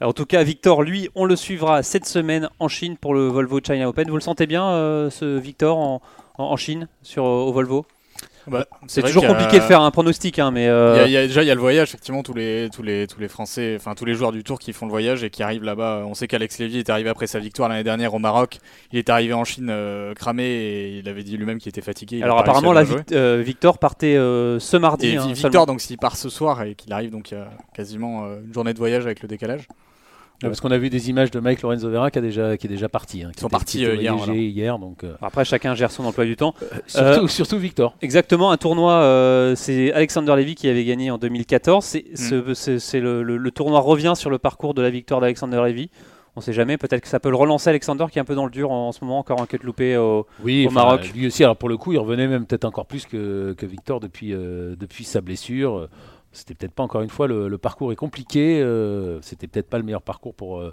[0.03, 3.61] En tout cas, Victor, lui, on le suivra cette semaine en Chine pour le Volvo
[3.61, 4.09] China Open.
[4.11, 6.03] Vous le sentez bien, euh, ce Victor, en,
[6.37, 7.87] en, en Chine, sur, au Volvo?
[8.51, 10.63] Bah, C'est toujours a- compliqué de faire un pronostic, hein, mais...
[10.63, 12.35] Il y euh, a- il y a- déjà, il y a le voyage, effectivement, tous
[12.35, 14.91] les, tous les, tous les Français, enfin tous les joueurs du Tour qui font le
[14.91, 16.03] voyage et qui arrivent là-bas.
[16.07, 18.59] On sait qu'Alex Lévy est arrivé après sa victoire l'année dernière au Maroc.
[18.93, 22.17] Il est arrivé en Chine euh, cramé et il avait dit lui-même qu'il était fatigué.
[22.19, 22.73] il alors apparemment.
[22.83, 25.09] Vic- euh, Victor partait euh, ce mardi.
[25.09, 25.67] Et hein, Victor, seulement.
[25.67, 28.53] donc s'il part ce soir et qu'il arrive, donc il y a quasiment euh, une
[28.53, 29.67] journée de voyage avec le décalage.
[30.43, 32.67] Ouais, Parce qu'on a vu des images de Mike Lorenzo Vera qui, a déjà, qui
[32.67, 33.23] est déjà parti.
[33.23, 34.49] hein, qui Ils sont était- partis, était euh, hier, voyagé voilà.
[34.49, 36.55] hier, donc, euh, Après, chacun gère son emploi du temps.
[36.87, 37.95] surtout, surtout Victor.
[38.01, 41.85] Exactement, un tournoi, euh, c'est Alexander Levy qui avait gagné en 2014.
[41.85, 42.55] C'est, Mm.
[42.55, 45.91] c'est- le, le- le tournoi revient sur le parcours de la victoire d'Alexander Levy.
[46.37, 46.79] on sait jamais.
[46.79, 48.93] Peut-être que ça peut le relancer Alexander qui est un peu dans le dur en,
[48.93, 51.11] ce moment, encore un cut loupé au, oui, au Maroc.
[51.13, 53.99] Lui aussi, alors pour le coup, il revenait même peut-être encore plus que, que Victor
[53.99, 55.89] depuis, euh, depuis sa blessure.
[56.33, 58.61] C'était peut-être pas encore une fois le, parcours est compliqué.
[58.61, 60.73] Euh, C'était peut-être pas le meilleur parcours pour, euh,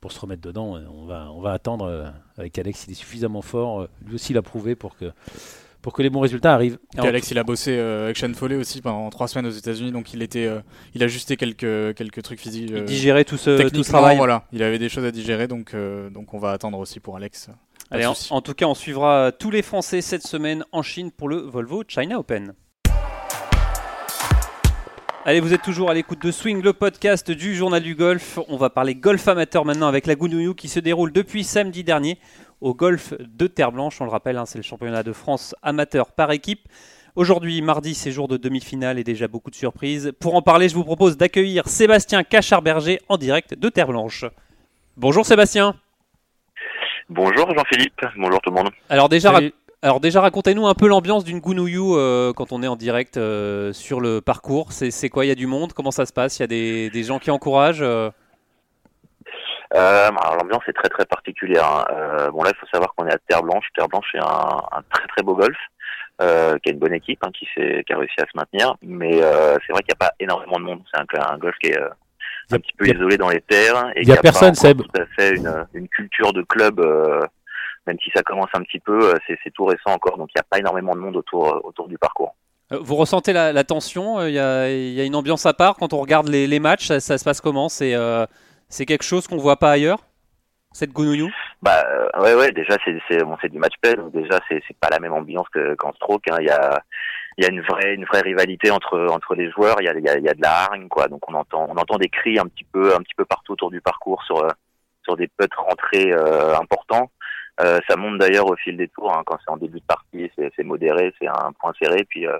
[0.00, 0.78] pour se remettre dedans.
[0.92, 2.84] On va, on va attendre euh, avec Alex.
[2.86, 3.88] Il est suffisamment fort.
[4.04, 5.12] Lui aussi l'a prouvé pour que
[5.80, 6.78] pour que les bons résultats arrivent.
[6.96, 10.14] Et Alex, il a bossé avec Sean Foley aussi pendant trois semaines aux États-Unis, donc
[10.14, 10.48] il était,
[10.94, 12.72] il a ajusté quelques quelques trucs physiques.
[12.74, 14.16] il digérait tout ce, tout ce travail.
[14.16, 15.76] Voilà, il avait des choses à digérer, donc
[16.10, 17.50] donc on va attendre aussi pour Alex.
[17.90, 21.28] Allez, en, en, tout cas, on suivra tous les Français cette semaine en Chine pour
[21.28, 22.54] le Volvo China Open.
[25.26, 28.38] Allez, vous êtes toujours à l'écoute de Swing, le podcast du Journal du Golf.
[28.48, 32.18] On va parler golf amateur maintenant avec la Gounouillou qui se déroule depuis samedi dernier
[32.60, 34.02] au golf de Terre Blanche.
[34.02, 36.68] On le rappelle, hein, c'est le championnat de France amateur par équipe.
[37.16, 40.12] Aujourd'hui, mardi, c'est jour de demi-finale et déjà beaucoup de surprises.
[40.20, 44.26] Pour en parler, je vous propose d'accueillir Sébastien Cachard-Berger en direct de Terre Blanche.
[44.98, 45.74] Bonjour Sébastien.
[47.08, 48.70] Bonjour Jean-Philippe, bonjour tout le monde.
[48.90, 49.40] Alors déjà,
[49.84, 53.70] alors déjà, racontez-nous un peu l'ambiance d'une Gounouillou euh, quand on est en direct euh,
[53.74, 54.72] sur le parcours.
[54.72, 55.26] C'est quoi?
[55.26, 55.74] Il y a du monde?
[55.74, 56.38] Comment ça se passe?
[56.38, 58.08] Il y a des, gens qui encouragent euh?
[59.74, 61.66] L'ambiance est très très particulière.
[61.66, 62.30] Hein.
[62.32, 63.66] bon là, il faut savoir qu'on est à Terre Blanche.
[63.76, 65.58] Terre Blanche est un, très très beau golf,
[66.18, 68.76] qui a une bonne équipe, hein, qui, qui a réussi à se maintenir.
[68.80, 70.80] Mais c'est vrai qu'il n'y a pas énormément de monde.
[70.94, 71.78] C'est un, golf qui est
[72.52, 73.92] un petit peu isolé dans les terres.
[73.96, 74.80] Il n'y a, personne, Seb.
[74.80, 76.80] Tout à fait une, une culture de club
[77.86, 80.40] même si ça commence un petit peu, euh, c'est tout récent encore, donc il n'y
[80.40, 82.34] a pas énormément de monde autour, euh, autour du parcours.
[82.72, 86.28] Euh, vous ressentez la, tension Il y, a, une ambiance à part quand on regarde
[86.28, 87.68] les, matchs ça, se passe comment?
[87.68, 87.94] C'est
[88.70, 89.98] c'est quelque chose qu'on voit pas ailleurs
[90.72, 91.84] Cette Gounouillou Bah
[92.20, 95.46] ouais ouais déjà c'est bon, du match play donc déjà c'est pas la même ambiance
[95.78, 96.26] qu'en stroke.
[96.30, 96.36] Hein.
[96.40, 96.80] Il y a
[97.36, 99.76] il y a une vraie une vraie rivalité entre entre les joueurs.
[99.80, 101.06] Il y a, il y a, de la hargne quoi.
[101.08, 103.70] Donc on entend on entend des cris un petit peu un petit peu partout autour
[103.70, 104.42] du parcours sur
[105.04, 106.12] sur des putts rentrés
[106.58, 107.10] importants.
[107.60, 109.12] Euh, ça monte d'ailleurs au fil des tours.
[109.12, 109.22] Hein.
[109.26, 112.04] Quand c'est en début de partie, c'est modéré, c'est un point serré.
[112.08, 112.38] Puis euh,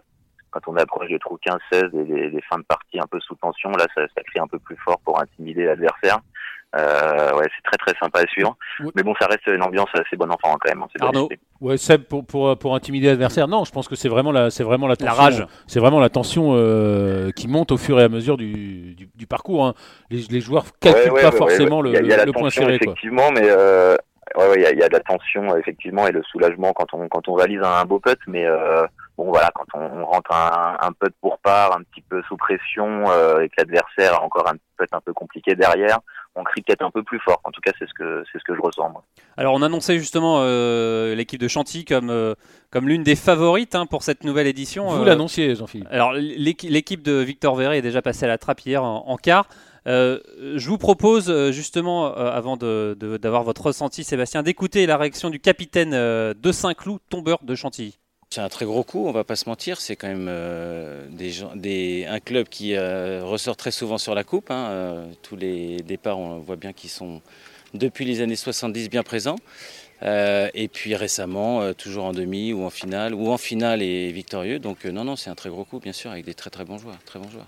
[0.51, 3.71] quand on approche des trous 15-16, des, des, fins de partie un peu sous tension,
[3.71, 6.21] là, ça, ça crie un peu plus fort pour intimider l'adversaire.
[6.77, 8.57] Euh, ouais, c'est très très sympa à suivre.
[8.97, 10.83] Mais bon, ça reste une ambiance assez bon enfant quand même.
[10.83, 11.29] Hein, Arnaud,
[11.61, 14.65] ouais, Seb, pour, pour, pour intimider l'adversaire, non, je pense que c'est vraiment la, c'est
[14.65, 15.47] vraiment la, tension, la rage.
[15.69, 19.27] C'est vraiment la tension euh, qui monte au fur et à mesure du, du, du
[19.29, 19.65] parcours.
[19.65, 19.75] Hein.
[20.11, 22.75] Les, les, joueurs calculent pas forcément le, le point serré.
[22.75, 23.97] Effectivement, mais euh,
[24.37, 27.09] ouais, il y, a, y, a, de la tension effectivement et le soulagement quand on
[27.09, 30.93] quand on réalise un, beau putt, mais euh, bon voilà, quand on, rentre un, un
[30.93, 34.57] putt pour part, un petit peu sous pression euh, et que l'adversaire a encore un
[34.77, 35.99] putt un peu compliqué derrière,
[36.37, 37.41] on crie peut-être un peu plus fort.
[37.45, 38.91] En tout cas, c'est ce que c'est ce que je ressens.
[38.91, 39.05] Moi.
[39.37, 42.35] Alors, on annonçait justement euh, l'équipe de Chantilly comme euh,
[42.71, 44.89] comme l'une des favorites hein, pour cette nouvelle édition.
[44.89, 45.89] Vous l'annonciez, Jean-Philippe.
[45.91, 49.47] Alors, l'équipe de Victor Verret est déjà passée à la trappe hier en, en quart.
[49.87, 50.19] Euh,
[50.57, 55.41] je vous propose euh, justement, euh, avant d'avoir votre ressenti, Sébastien, d'écouter la réaction du
[55.41, 57.99] capitaine de Saint-Cloud, tombeur de Chantilly.
[58.31, 59.81] C'est un très gros coup, on va pas se mentir.
[59.81, 64.51] C'est quand même un club qui ressort très souvent sur la coupe.
[64.51, 65.07] Hein.
[65.23, 67.21] tous les départs, on voit bien qu'ils sont
[67.75, 69.37] depuis les années 70 bien présents.
[70.03, 74.59] et puis récemment, toujours en demi ou en finale, ou en finale et victorieux.
[74.59, 76.79] Donc non, non, c'est un très gros coup, bien sûr, avec des très très bons
[76.79, 77.47] joueurs, très bons joueurs.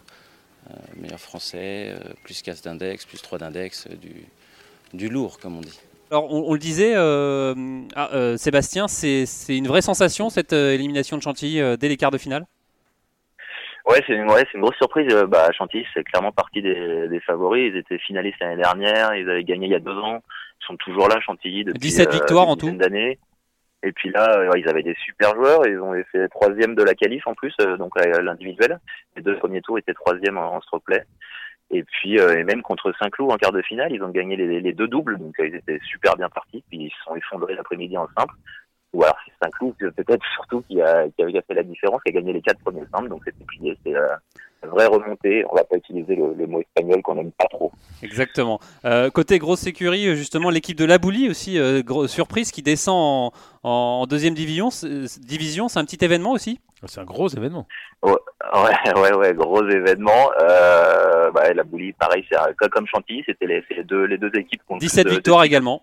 [0.71, 4.25] Euh, meilleur français, euh, plus 4 d'index, plus 3 d'index, euh, du,
[4.95, 5.79] du lourd comme on dit.
[6.11, 11.89] Alors, on, le disait, ah, Sébastien, c'est une vraie sensation cette élimination de Chantilly dès
[11.89, 12.47] les quarts de finale?
[13.89, 15.13] Ouais, c'est une, ouais, une grosse surprise.
[15.29, 17.73] Bah, Chantilly, c'est clairement partie des, des, favoris.
[17.73, 20.23] Ils étaient finalistes l'année dernière, ils avaient gagné il y a deux ans.
[20.61, 22.71] Ils sont toujours là, Chantilly, depuis 17 victoires en tout.
[22.71, 23.19] d'années.
[23.83, 25.67] Et puis là, euh, ils avaient des super joueurs.
[25.67, 28.81] Ils ont fait troisième de la qualif en plus, euh, donc l'individuel.
[29.17, 31.05] Les deux premiers tours étaient troisième en, stroke play.
[31.71, 34.73] Et puis, euh, et même contre Saint-Cloud en quart de finale, ils ont gagné les,
[34.73, 36.65] deux doubles, donc ils étaient super bien partis.
[36.69, 38.35] Puis ils se sont effondrés l'après-midi en simple.
[38.93, 42.15] Ou alors c'est Saint-Cloud peut-être surtout qui a, qui a fait la différence, qui a
[42.15, 43.77] gagné les quatre premiers simples, donc c'était plié.
[43.85, 43.95] C'est
[44.65, 45.45] vraie remontée.
[45.51, 47.73] On va pas utiliser le, mot espagnol qu'on n'aime pas trop.
[48.03, 48.61] Exactement.
[48.85, 54.35] Euh, côté grosse sécurité, justement, l'équipe de Labouli aussi, euh, surprise, qui descend en, deuxième
[54.35, 54.69] division.
[55.21, 56.61] Division, c'est un petit événement aussi?
[56.83, 57.67] Ah, c'est un gros événement.
[58.03, 58.13] Ouais,
[58.97, 60.31] ouais, ouais, gros événement.
[60.41, 64.61] Euh, bah, la Boulie, pareil, c'est comme Chantilly, c'était les, deux, les deux équipes.
[64.79, 65.83] 17 victoires également.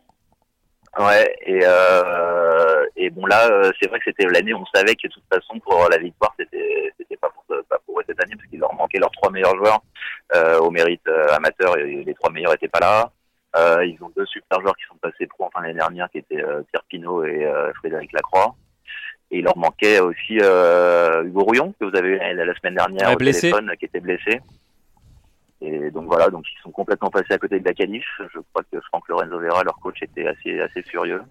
[0.99, 4.95] Ouais, et, euh, et bon là, euh, c'est vrai que c'était l'année où on savait
[4.95, 8.35] que de toute façon pour la victoire, c'était c'était pas pour pas pour cette année
[8.35, 9.81] parce qu'il leur manquait leurs trois meilleurs joueurs
[10.35, 13.11] euh, au mérite euh, amateur et les trois meilleurs étaient pas là.
[13.55, 16.19] Euh, ils ont deux super joueurs qui sont passés pro en fin d'année dernière, qui
[16.19, 18.55] étaient Pierre Pinot et Frédéric Lacroix.
[19.29, 23.15] Et il leur manquait aussi Hugo Rouillon que vous avez eu la, semaine dernière au
[23.15, 24.41] téléphone, qui était blessé.
[25.65, 28.05] Et donc voilà, donc ils sont complètement passés à côté de la qualif.
[28.33, 31.21] Je crois que Franck Lorenzo Vera, leur coach, était assez assez furieux.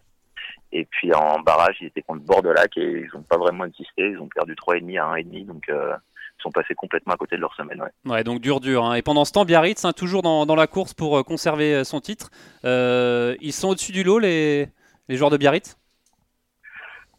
[0.72, 4.08] Et puis en barrage, ils étaient contre Bordelac et ils n'ont pas vraiment existé.
[4.10, 5.46] Ils ont perdu 3,5 à 1,5.
[5.46, 5.94] Donc euh,
[6.38, 7.84] ils sont passés complètement à côté de leur semaine.
[8.06, 8.84] Ouais, donc dur, dur.
[8.84, 8.94] hein.
[8.94, 11.84] Et pendant ce temps, Biarritz, hein, toujours dans, dans la course pour euh, conserver euh,
[11.84, 12.30] son titre.
[12.64, 14.66] Ils sont au-dessus du lot, les,
[15.08, 15.76] les joueurs de Biarritz?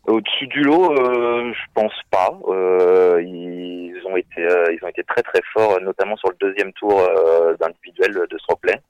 [0.05, 2.37] Au-dessus du lot, euh, je pense pas.
[2.49, 6.73] Euh, ils ont été, euh, ils ont été très très forts, notamment sur le deuxième
[6.73, 8.81] tour euh, d'individuel de Stroplay,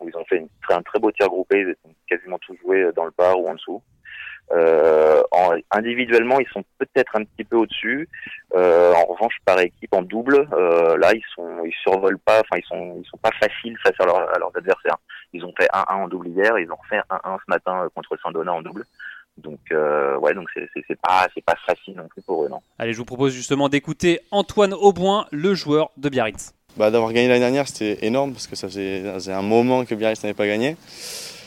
[0.00, 1.60] où ils ont fait une, un très beau tir groupé.
[1.60, 3.80] Ils ont quasiment tous joué dans le bar ou en dessous.
[4.52, 8.08] Euh, en, individuellement, ils sont peut-être un petit peu au-dessus.
[8.56, 12.40] Euh, en revanche, par équipe en double, là, ils sont, ils survolent pas.
[12.40, 14.96] Enfin, ils sont, ils sont pas faciles face à, leur- à leurs adversaires.
[15.32, 16.58] Ils ont fait 1-1 en double hier.
[16.58, 18.84] Ils ont refait 1-1 ce matin contre Sandona en double.
[19.38, 22.58] Donc, euh, ouais, donc c'est, pas, c'est pas facile non plus pour eux, non.
[22.78, 26.52] Allez, je vous propose justement d'écouter Antoine Auboin, le joueur de Biarritz.
[26.76, 29.84] Bah, D'avoir gagné l'année dernière, c'était énorme parce que ça faisait, ça faisait un moment
[29.84, 30.76] que Biarritz n'avait pas gagné.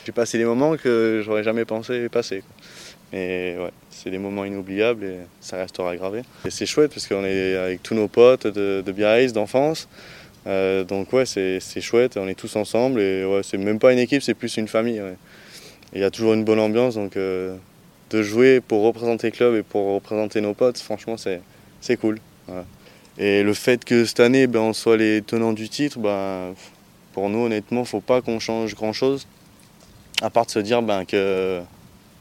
[0.06, 2.40] J'ai passé des moments que j'aurais jamais pensé passer.
[2.42, 2.66] quoi.
[3.12, 6.22] Mais ouais, c'est des moments inoubliables et ça restera gravé.
[6.46, 9.88] Et c'est chouette parce qu'on est avec tous nos potes de, de Biarritz, d'enfance.
[10.48, 13.92] Euh, donc ouais, c'est c'est chouette, on est tous ensemble et ouais, c'est même pas
[13.92, 15.02] une équipe, c'est plus une famille.
[15.02, 15.16] ouais.
[15.94, 17.56] Et Il y a toujours une bonne ambiance, donc euh,
[18.10, 22.20] de jouer pour représenter le club et pour représenter nos potes, franchement, c'est cool.
[23.18, 26.54] Et le fait que cette année, ben, on soit les tenants du titre, ben,
[27.14, 29.28] pour nous, honnêtement, faut pas qu'on change grand-chose,
[30.22, 31.62] à part de se dire ben, que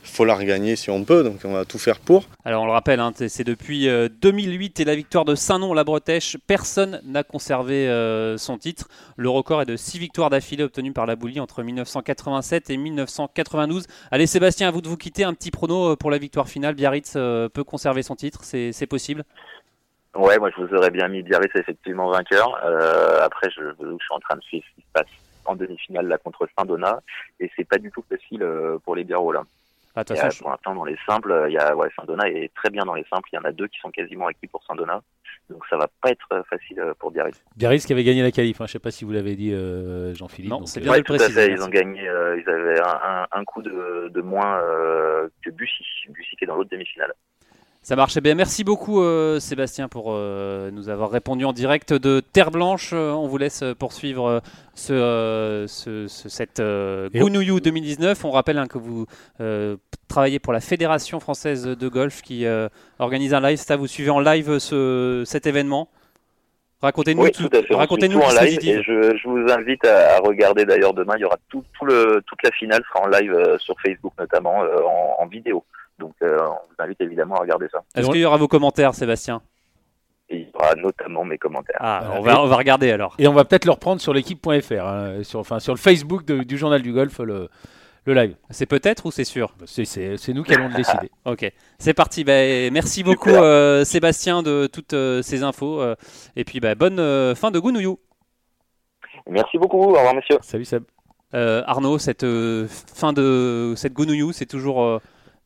[0.09, 2.25] faut la regagner si on peut, donc on va tout faire pour.
[2.44, 6.37] Alors on le rappelle, hein, c'est depuis euh, 2008 et la victoire de Saint-Nom-la-Bretèche.
[6.47, 8.88] Personne n'a conservé euh, son titre.
[9.16, 13.87] Le record est de 6 victoires d'affilée obtenues par la Boulie entre 1987 et 1992.
[14.11, 15.25] Allez Sébastien, à vous de vous quitter.
[15.25, 16.75] Un petit prono euh, pour la victoire finale.
[16.75, 19.25] Biarritz euh, peut conserver son titre, c'est possible?
[20.14, 22.59] Ouais, moi je vous aurais bien mis Biarritz effectivement vainqueur.
[22.64, 25.07] Euh, après, je, je suis en train de suivre ce qui se passe
[25.44, 27.01] en demi-finale là contre Saint-Donat
[27.40, 29.44] et c'est pas du tout facile euh, pour les Biarros là.
[29.94, 32.85] Ah, pour l'instant, dans les simples, euh, il y a ouais, Saint-Donat est très bien
[32.85, 33.29] dans les simples.
[33.33, 35.03] Il y en a deux qui sont quasiment acquis pour Saint-Donat.
[35.51, 37.42] Donc ça va pas être euh, facile euh, pour Biarritz.
[37.57, 40.14] Biarritz qui avait gagné la qualif, hein, je sais pas si vous l'avez dit euh,
[40.14, 40.51] Jean-Philippe.
[40.51, 41.53] Non, c'est euh, bien Ouais, de le à préciser, fait.
[41.53, 42.07] Ils ont gagné.
[42.09, 45.85] euh, ils avaient un, un, un coup de, de moins euh, que Bussy.
[46.11, 47.12] Bussy qui est dans l'autre demi-finale.
[47.88, 48.35] Ça marche bien.
[48.35, 52.90] Merci beaucoup euh, Sébastien pour euh, nous avoir répondu en direct de Terre Blanche.
[52.92, 54.42] Euh, on vous laisse poursuivre
[54.74, 58.27] ce, euh, ce- ce- cette euh, Gounouillou 2019.
[58.27, 59.07] On rappelle hein, que vous
[59.40, 63.57] euh, travaillez pour la Fédération française de golf qui euh, organise un live.
[63.57, 65.88] Ça, vous suivez en live ce, cet événement?
[66.83, 67.48] Racontez-nous Oui, tout.
[67.70, 71.14] Racontez-nous en live et je, je vous invite à, à regarder d'ailleurs demain.
[71.16, 74.12] Il y aura tout, tout le, toute la finale sera en live euh, sur Facebook
[74.18, 75.64] notamment euh, en, en vidéo.
[75.99, 77.81] Donc euh, on vous invite évidemment à regarder ça.
[77.95, 79.43] Est-ce qu'il y aura vos commentaires, Sébastien?
[80.31, 81.79] Et il y aura notamment mes commentaires.
[81.81, 83.15] Ah, on va, on va regarder alors.
[83.19, 86.43] Et on va peut-être le reprendre sur l'équipe.fr, hein, sur, enfin, sur le Facebook de-
[86.43, 87.49] du journal du golf, le,
[88.05, 88.37] le live.
[88.51, 89.55] C'est peut-être ou c'est sûr?
[89.65, 91.11] C'est- C'est c'est nous qui allons le décider.
[91.25, 92.25] Ok, c'est parti.
[92.25, 95.81] Ben, merci beaucoup euh, Sébastien de toutes euh, ces infos.
[95.81, 95.97] euh,
[96.37, 97.99] et puis ben, bonne euh, fin de Gounouillou.
[99.31, 99.79] Merci beaucoup.
[99.83, 100.37] Au revoir, monsieur.
[100.43, 100.85] Salut Seb.
[101.35, 104.99] Euh, Arnaud, cette euh, fin de cette Gounouillou, c'est toujours, euh,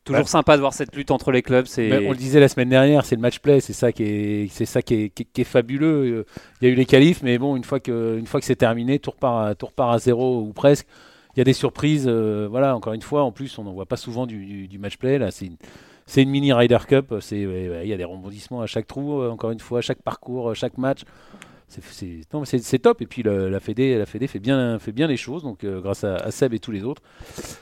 [0.04, 0.26] toujours Ouais.
[0.26, 1.66] sympa de voir cette lutte entre les clubs.
[1.66, 4.02] C'est Mais on le disait la semaine dernière, c'est le match play, c'est ça qui
[4.04, 6.04] est, c'est ça qui est, qui est- qui est fabuleux.
[6.20, 6.26] Euh,
[6.60, 8.56] Il y a eu les qualifs, mais bon, une fois que, une fois que c'est
[8.56, 10.86] terminé, tout repart, à, tout repart à zéro ou presque.
[11.34, 12.76] Il y a des surprises, euh, voilà.
[12.76, 15.18] Encore une fois, en plus, on n'en voit pas souvent du, du- du match play.
[15.18, 15.56] Là, c'est une,
[16.04, 17.14] c'est une mini Ryder Cup.
[17.20, 19.78] C'est, ouais, ouais, il y a des rebondissements à chaque trou, euh, encore une fois,
[19.78, 21.02] à chaque parcours, à chaque match.
[21.72, 23.00] C'est, top.
[23.02, 25.42] Et puis le- la Fédé, la Fédé fait bien, fait bien les choses.
[25.42, 27.02] Donc euh, grâce à, à Seb et tous les autres.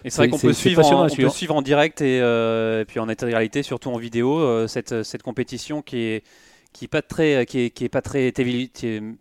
[0.05, 1.55] Et c'est vrai qu'on peut, suivre en, on peut suivre.
[1.55, 5.83] en direct et, euh, et puis en intégralité, surtout en vidéo, euh, cette, cette compétition
[5.83, 6.25] qui est
[6.73, 8.33] qui est pas très qui est, qui est pas très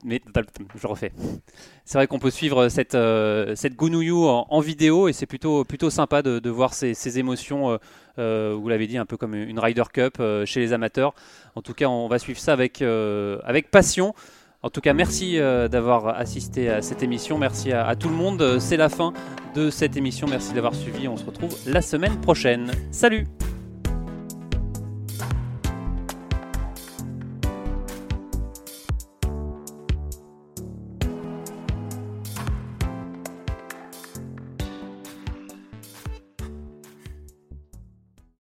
[0.06, 0.22] mais
[0.80, 1.12] je refais.
[1.84, 2.96] C'est vrai qu'on peut suivre cette
[3.56, 7.18] cette Gounouillou en, en vidéo et c'est plutôt plutôt sympa de, de voir ces, ces
[7.18, 7.80] émotions.
[8.20, 11.16] euh, vous l'avez dit un peu comme une Ryder Cup euh, chez les amateurs.
[11.56, 14.14] En tout cas, on va suivre ça avec euh, avec passion.
[14.62, 17.38] En tout cas, merci euh, d'avoir assisté à cette émission.
[17.38, 18.42] Merci à, tout le monde.
[18.42, 19.14] Euh, C'est la fin
[19.56, 20.28] de cette émission.
[20.28, 21.08] Merci d'avoir suivi.
[21.08, 22.72] On se retrouve la semaine prochaine.
[22.92, 23.26] Salut